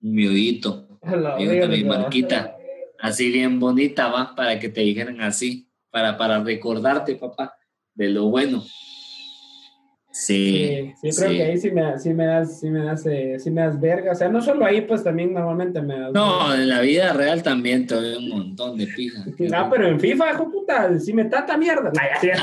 [0.02, 1.00] un miodito.
[1.68, 2.56] Mi marquita,
[2.98, 7.54] así bien bonita, va, para que te dijeran así, para, para recordarte, papá,
[7.94, 8.62] de lo bueno.
[10.12, 11.36] Sí, Sí, sí, creo sí.
[11.36, 14.10] que ahí sí me, sí me das, sí me das, eh, sí me das verga.
[14.12, 16.12] O sea, no solo ahí, pues también normalmente me das.
[16.12, 19.24] No, en la vida real también te doy un montón de pija.
[19.54, 21.90] Ah, pero en FIFA, hijo puta, sí me tata mierda.
[21.94, 22.36] Nah, ya, ya.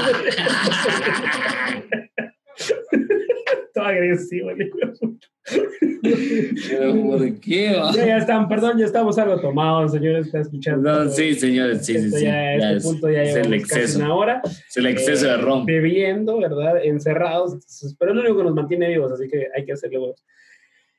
[3.78, 4.65] Todo agresivo, de
[7.03, 7.75] ¿por qué?
[7.75, 7.91] va?
[7.93, 11.03] Ya, ya están, perdón, ya estamos algo tomados, señores, está escuchando.
[11.03, 12.23] No, sí, señores, sí, sí, sí.
[12.23, 14.41] ya, este es, punto ya es el exceso, una hora.
[14.43, 15.63] es el exceso de eh, ron.
[15.65, 16.84] Bebiendo, ¿verdad?
[16.84, 17.59] Encerrados.
[17.99, 20.25] Pero es lo único que nos mantiene vivos, así que hay que hacerle huevos.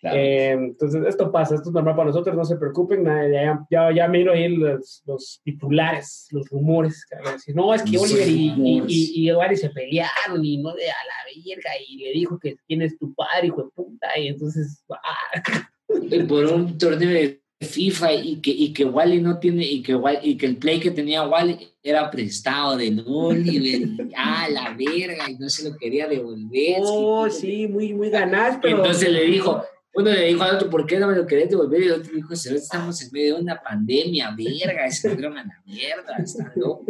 [0.00, 0.16] Claro.
[0.16, 4.06] Eh, entonces, esto pasa, esto es normal para nosotros, no se preocupen, ya, ya, ya
[4.06, 7.04] miro ahí los, los titulares, los rumores.
[7.04, 10.58] que decir, no, es que Los Oliver y, y, y, y Evary se pelearon y
[10.58, 13.70] no de a la verga y le dijo que quién es tu padre, hijo de
[13.74, 15.68] puta, y entonces, ah,
[16.10, 19.96] Y por un torneo de FIFA y que, y que Wally no tiene, y que,
[19.96, 24.74] Wally- y que el play que tenía Wally era prestado del Oliver, y, ah, la
[24.74, 26.76] verga, y no se lo quería devolver.
[26.82, 28.76] oh, sí, muy, muy ganás, pero...
[28.76, 29.64] Entonces le dijo,
[29.98, 31.82] uno le dijo al otro, ¿por qué no me lo querés devolver?
[31.82, 35.10] Y el otro dijo, "Si ahorita estamos en medio de una pandemia, verga, y se
[35.10, 36.84] fueron a la mierda, está loco.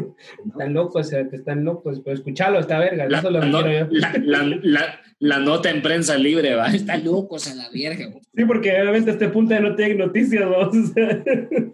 [0.44, 0.52] ¿no?
[0.52, 3.62] Están locos, eh, están locos, pero escuchalo, está verga, La, eso es lo que no-
[3.62, 3.92] quiero yo.
[3.92, 8.08] la- la- la- la nota en prensa libre, va, está locos a la verga.
[8.36, 10.76] Sí, porque obviamente a este punto ya no tienen noticias, vamos.
[10.90, 11.24] o sea.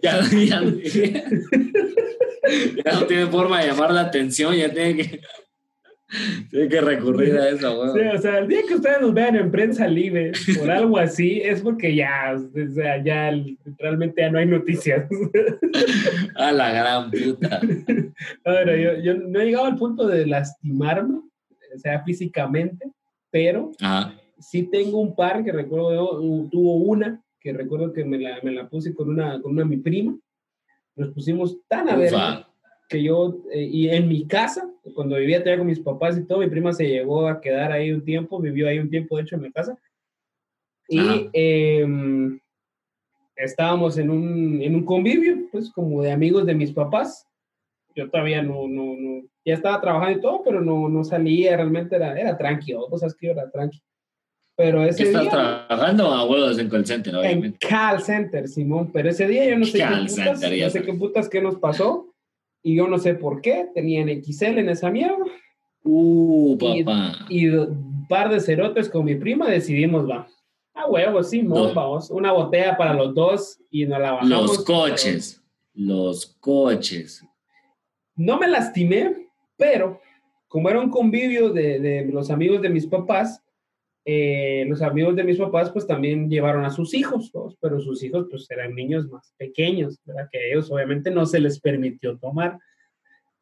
[0.01, 0.61] Ya, ya,
[2.85, 5.21] ya no tiene forma de llamar la atención, ya tiene que,
[6.51, 8.15] tiene que recurrir a eso, Sí, weón.
[8.15, 11.61] o sea, el día que ustedes nos vean en prensa libre por algo así, es
[11.61, 13.31] porque ya, o sea, ya
[13.77, 15.07] realmente ya no hay noticias.
[16.35, 17.59] A la gran puta.
[18.43, 22.89] Ahora, yo, yo no he llegado al punto de lastimarme, o sea, físicamente,
[23.31, 24.13] pero Ajá.
[24.39, 28.67] sí tengo un par que recuerdo, tuvo una que recuerdo que me la, me la
[28.67, 30.17] puse con una, con una mi prima.
[30.95, 32.11] Nos pusimos tan a ver
[32.89, 36.39] que yo, eh, y en mi casa, cuando vivía todavía con mis papás y todo,
[36.39, 39.35] mi prima se llegó a quedar ahí un tiempo, vivió ahí un tiempo, de hecho,
[39.35, 39.77] en mi casa.
[40.87, 42.39] Y em,
[43.35, 47.27] estábamos en un, en un convivio, pues como de amigos de mis papás.
[47.95, 51.95] Yo todavía no, no, no, ya estaba trabajando y todo, pero no, no salía, realmente
[51.95, 53.81] era, era tranqui, o sabes que yo era tranqui.
[54.57, 57.67] Pero ¿Qué ese estás día, trabajando a huevos en call center, en obviamente?
[57.67, 60.71] call center, Simón, pero ese día yo no sé, qué Call putas, center, ya no
[60.71, 62.14] sé qué putas qué nos pasó
[62.65, 65.23] Y yo no sé por qué, tenían XL en esa mierda.
[65.83, 67.13] Uh, papá.
[67.29, 70.27] Y, un par de cerotes con mi prima decidimos, va.
[70.73, 71.71] Ah, huevo, sí, No.
[71.75, 72.09] vamos.
[72.09, 74.29] Una botella para los dos y nos la bajamos.
[74.29, 75.43] Los coches.
[75.75, 77.23] Los coches.
[78.15, 80.01] No me lastimé, pero
[80.47, 83.43] como era un convivio de, de los amigos de mis papás,
[84.05, 87.53] eh, los amigos de mis papás pues también llevaron a sus hijos, ¿no?
[87.59, 90.29] pero sus hijos pues eran niños más pequeños, ¿verdad?
[90.31, 92.59] Que a ellos obviamente no se les permitió tomar.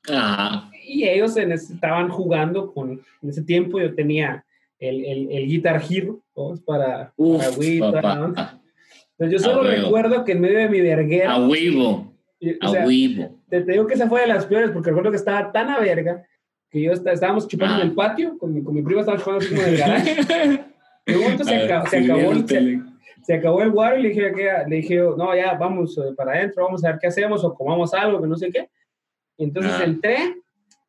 [0.10, 4.46] Ah, Y ellos en ese- estaban jugando con, en ese tiempo yo tenía
[4.80, 6.56] el, el, el Guitar Hero, ¿no?
[6.66, 8.34] Para, uf, para Wii, ¿no?
[9.18, 12.14] Entonces yo A solo recuerdo que en medio de mi verguera, A huevo.
[12.42, 13.40] o A sea, huevo.
[13.50, 15.80] te, te digo que esa fue de las peores porque recuerdo que estaba tan a
[15.80, 16.26] verga
[16.74, 17.82] que yo está- estábamos chupando Ah.
[17.82, 20.16] en el patio, con mi, con mi prima estábamos así como en el garaje.
[21.06, 22.80] De momento se, A ver, acabó, se, acabó, el- se,
[23.24, 24.32] se acabó el guaro y le dije,
[24.68, 27.94] le dije, no, ya vamos eh, para adentro, vamos a ver qué hacemos o comamos
[27.94, 28.70] algo, que no sé qué.
[29.38, 29.84] Entonces Ah.
[29.84, 30.18] entré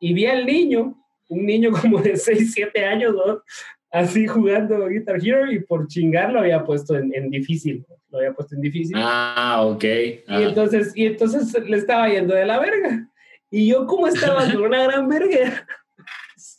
[0.01, 0.95] y vi al niño,
[1.28, 3.43] un niño como de 6, 7 años, ¿no?
[3.91, 8.32] así jugando Guitar Hero y por chingar lo había puesto en, en difícil, lo había
[8.32, 8.97] puesto en difícil.
[8.99, 9.85] Ah, ok.
[10.26, 10.41] Ah.
[10.41, 13.09] Y entonces, y entonces le estaba yendo de la verga.
[13.51, 15.66] Y yo, como estaba con una gran verga,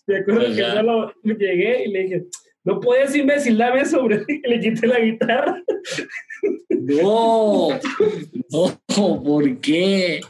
[0.07, 0.75] me acuerdo que Ajá.
[0.75, 2.25] solo llegué y le dije,
[2.63, 5.63] no puedes, imbécil, dame sobre Y le quité la guitarra.
[6.69, 7.69] No,
[8.49, 10.21] no, ¿por qué?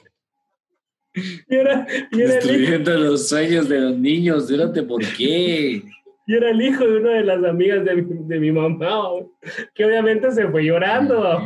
[1.13, 5.81] Y era, y era, el, los sueños de los niños, espérate, ¿por qué?
[6.27, 9.31] Y era el hijo de una de las amigas de mi, de mi mamá, ¿o?
[9.73, 11.19] que obviamente se fue llorando.
[11.21, 11.41] ¿o?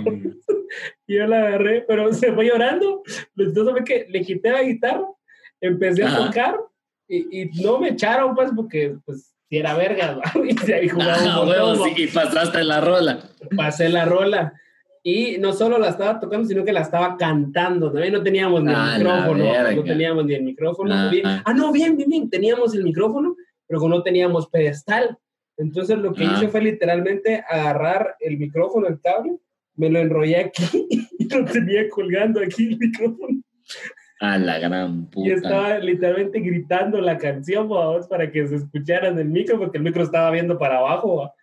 [1.08, 3.02] Y yo la agarré, pero se fue llorando.
[3.38, 5.06] Entonces fue que le quité la guitarra,
[5.60, 6.26] empecé a Ajá.
[6.28, 6.56] tocar
[7.08, 10.46] y, y no me echaron, pues, porque, pues, si era verga, ¿no?
[10.46, 11.84] y Ah, un montón, huevo, ¿no?
[11.86, 13.20] sí, y pasaste la rola.
[13.58, 14.54] pasé la rola.
[15.02, 17.92] Y no solo la estaba tocando, sino que la estaba cantando.
[17.92, 19.76] También no teníamos ni Ah, el micrófono.
[19.76, 20.94] No teníamos ni el micrófono.
[20.94, 21.10] Ah.
[21.10, 22.30] Bien- ah, no, bien, bien, bien.
[22.30, 23.36] Teníamos el micrófono,
[23.70, 25.18] pero no teníamos pedestal.
[25.58, 26.34] Entonces lo que Ah.
[26.36, 29.38] hice fue literalmente agarrar el micrófono, el cable,
[29.76, 30.64] me lo enrollé aquí
[31.20, 33.42] y lo tenía colgando aquí el micrófono.
[34.22, 35.34] A la gran Y puta.
[35.34, 39.84] estaba literalmente gritando la canción, vamos, para que se escuchara en el micro, porque el
[39.84, 41.18] micro estaba viendo para abajo.
[41.18, 41.34] ¿va?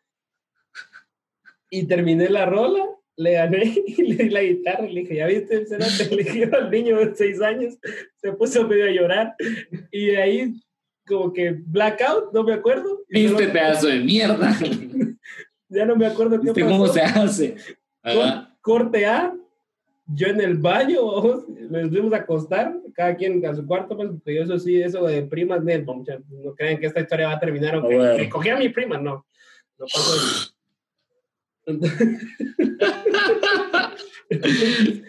[1.71, 2.85] Y terminé la rola,
[3.17, 5.67] le gané y le di la guitarra y le dije, ¿ya viste el?
[6.17, 7.79] Le dije al niño de seis años,
[8.17, 9.35] se puso medio a llorar.
[9.91, 10.55] Y de ahí,
[11.07, 13.05] como que blackout, no me acuerdo.
[13.09, 14.55] Este pedazo de mierda.
[15.69, 16.73] Ya no me acuerdo qué ¿Viste pasó.
[16.73, 17.57] cómo se hace?
[18.01, 18.57] Ajá.
[18.61, 19.35] corte A,
[20.07, 24.11] yo en el baño, vamos, nos fuimos a acostar, cada quien a su cuarto, pues,
[24.25, 27.75] yo eso sí, eso de primas, no, no crean que esta historia va a terminar,
[27.75, 28.17] aunque Ah, bueno.
[28.17, 29.27] me cogí a mi prima, no,
[29.77, 30.55] no pasó.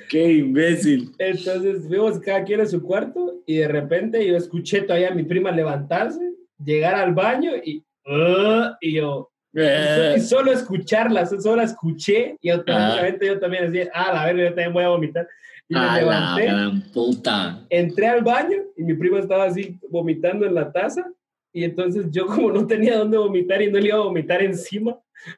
[0.09, 1.11] Qué imbécil.
[1.17, 5.23] Entonces fuimos cada quien a su cuarto y de repente yo escuché todavía a mi
[5.23, 6.19] prima levantarse,
[6.63, 9.29] llegar al baño y, "Ah", y yo,
[9.59, 14.43] Eh, y solo escucharla, solo la escuché y automáticamente yo también decía, ah, la verga,
[14.43, 15.27] yo también voy a vomitar.
[15.67, 16.43] Y me a la levanté.
[16.43, 17.65] gran puta.
[17.69, 21.05] entré al baño y mi prima estaba así vomitando en la taza
[21.51, 24.95] y entonces yo como no tenía dónde vomitar y no le iba a vomitar encima,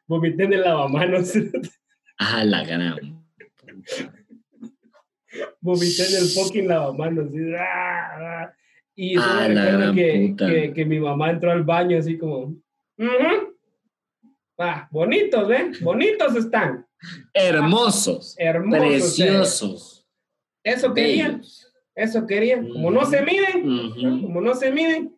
[0.08, 1.34] vomité en el lavamanos,
[2.18, 3.24] A la gran
[5.62, 7.28] vomité en el fucking lavamanos.
[7.30, 8.18] así, ¡ah!
[8.44, 8.54] ¡ah!
[8.96, 12.38] Y Ah, la recuerdo que, que, que mi mamá entró al baño así como,
[12.98, 13.56] "Ujú.
[14.58, 15.72] ah, bonitos, ¿eh?
[15.82, 16.86] Bonitos están,
[17.34, 18.36] Hermosos.
[18.38, 18.84] hermosos.
[18.84, 18.90] ¿eh?
[18.90, 20.08] Preciosos.
[20.64, 21.69] Eso querían, Bellos.
[21.96, 22.70] Eso querían.
[22.70, 25.14] Como no se miden, como no se miden,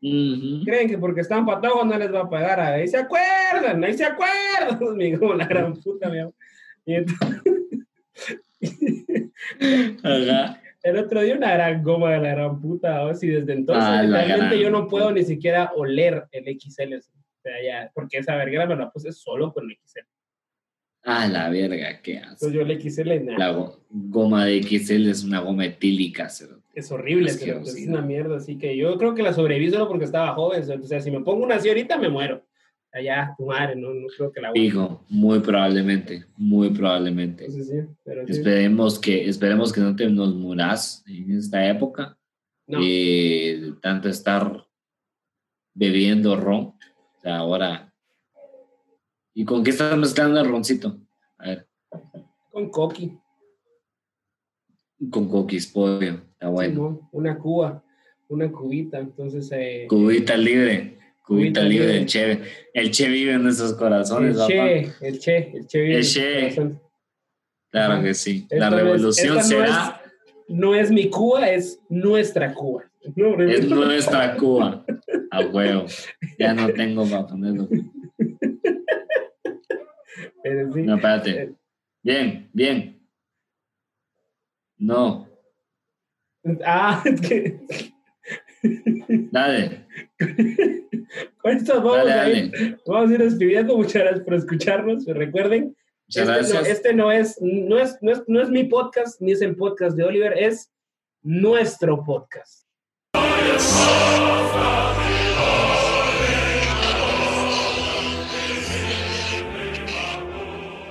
[0.66, 2.60] creen que porque están patojos no les va a pagar.
[2.60, 4.98] Ahí se acuerdan, ahí se acuerdan.
[4.98, 6.34] Dijo la gran puta, mi amor.
[6.86, 7.42] Y entonces,
[10.84, 13.04] el otro día una gran goma de la gran puta.
[13.22, 16.96] Y desde entonces Ah, realmente yo no puedo ni siquiera oler el XL.
[16.96, 20.00] O sea, ya, porque esa verguera me la puse solo con el XL.
[21.04, 22.48] A la verga, qué asco.
[22.48, 23.38] Entonces yo el XL nada.
[23.40, 26.61] La go- goma de XL es una goma etílica, cero.
[26.74, 27.66] Es horrible, Asquerosidad.
[27.74, 28.38] pero es una mierda.
[28.38, 30.62] Así que yo creo que la sobreviví solo porque estaba joven.
[30.62, 32.46] O sea, si me pongo una así ahorita me muero.
[32.94, 34.52] Allá, tu madre, no, no creo que la.
[34.54, 37.46] Hijo, muy probablemente, muy probablemente.
[37.46, 38.34] Entonces, sí, pero sí.
[38.34, 42.18] Esperemos que, esperemos que no te nos muras en esta época.
[42.68, 42.80] No.
[42.84, 44.66] eh, tanto estar
[45.74, 46.64] bebiendo ron.
[46.66, 47.94] O sea, ahora.
[49.34, 50.98] ¿Y con qué estás mezclando el roncito?
[51.38, 51.68] A ver,
[52.52, 53.18] Con coqui.
[55.10, 56.22] con coquis pollo.
[56.42, 56.74] Está bueno.
[56.74, 57.84] Simón, una cuba,
[58.30, 58.98] una cubita.
[58.98, 60.98] Entonces, eh, Cubita libre.
[61.24, 61.26] Cubita
[61.62, 61.86] Cubita libre.
[61.86, 61.98] libre.
[62.00, 62.42] El che,
[62.74, 64.48] el che vive en nuestros corazones, el papá.
[64.50, 65.82] che, el che, el che.
[65.82, 66.82] vive El en.
[67.70, 68.04] Claro Ajá.
[68.04, 68.48] que sí.
[68.50, 70.02] Esta La no es- revolución no será
[70.48, 72.84] no es mi Cuba, es nuestra Cuba.
[73.02, 74.84] Es nuestra Cuba.
[75.30, 75.86] A huevo.
[76.40, 77.68] Ya no tengo para ponerlo.
[80.44, 80.82] Pero sí.
[80.82, 81.54] No, espérate.
[82.04, 83.00] Bien, bien.
[84.78, 85.28] No.
[86.66, 87.60] Ah, es que
[89.32, 89.86] Dale.
[91.42, 92.78] con esto vamos, Dale, a ir, dale.
[92.86, 93.78] vamos a ir despidiendo.
[93.78, 95.06] Muchas gracias por escucharnos.
[95.06, 95.76] Recuerden,
[96.08, 96.68] Muchas este, no, gracias.
[96.68, 99.96] este no es, no es, no es, no es mi podcast, ni es el podcast
[99.98, 100.72] de Oliver, es
[101.24, 102.68] nuestro podcast.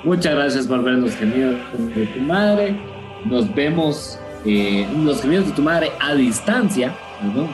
[0.04, 1.56] Muchas gracias por ver los gemidos
[1.94, 2.74] de tu madre.
[3.26, 6.92] Nos vemos, eh, los gemidos de tu madre a distancia,
[7.34, 7.48] ¿no?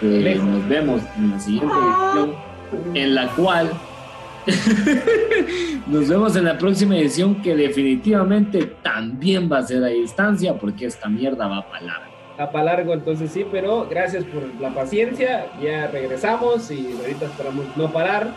[0.00, 2.34] Eh, nos vemos en la siguiente edición,
[2.94, 3.70] en la cual
[5.86, 10.86] nos vemos en la próxima edición que definitivamente también va a ser a distancia porque
[10.86, 12.04] esta mierda va para largo.
[12.40, 15.46] Va para largo, entonces sí, pero gracias por la paciencia.
[15.60, 18.28] Ya regresamos y ahorita esperamos no parar.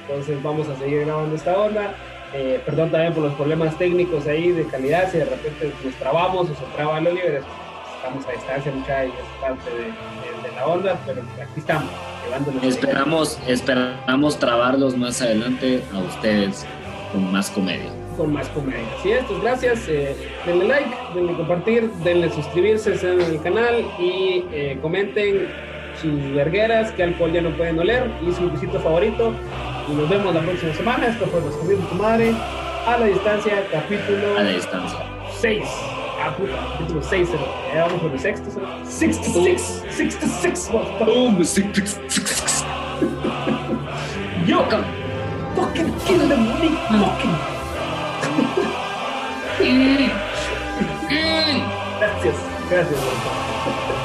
[0.00, 1.94] Entonces vamos a seguir grabando esta onda.
[2.34, 5.10] Eh, perdón también por los problemas técnicos ahí de calidad.
[5.10, 7.44] Si de repente nos trabamos o se traba el Oliver, es-
[7.96, 11.90] estamos a distancia, mucha y es parte de, de- de la onda, pero aquí estamos.
[12.62, 16.66] Esperamos, esperamos trabarlos más adelante a ustedes
[17.12, 17.90] con más comedia.
[18.16, 18.82] con más comedia.
[18.98, 19.88] Así es, pues gracias.
[19.88, 20.16] eh,
[20.46, 25.48] denle like, denle compartir, denle suscribirse en el canal y eh, comenten
[26.00, 29.32] sus vergueras, qué alcohol ya no pueden oler y su visito favorito.
[29.88, 31.06] Y nos vemos la próxima semana.
[31.06, 32.34] Esto fue Los Comidos de tu Madre
[32.86, 34.98] a la distancia, capítulo A la distancia.
[35.40, 35.64] 6.
[36.22, 37.28] Ah, puta, capítulo 6.
[37.74, 38.50] Ya vamos por el sexto.
[38.50, 38.88] ¿sabes?
[38.88, 40.70] 66, 66.
[40.72, 41.84] motherfucker.
[44.46, 44.64] Yo,
[45.54, 47.36] fucking kill them, Nick, fucking.
[51.98, 52.36] Gracias,
[52.70, 53.00] gracias.
[53.00, 53.95] doctor.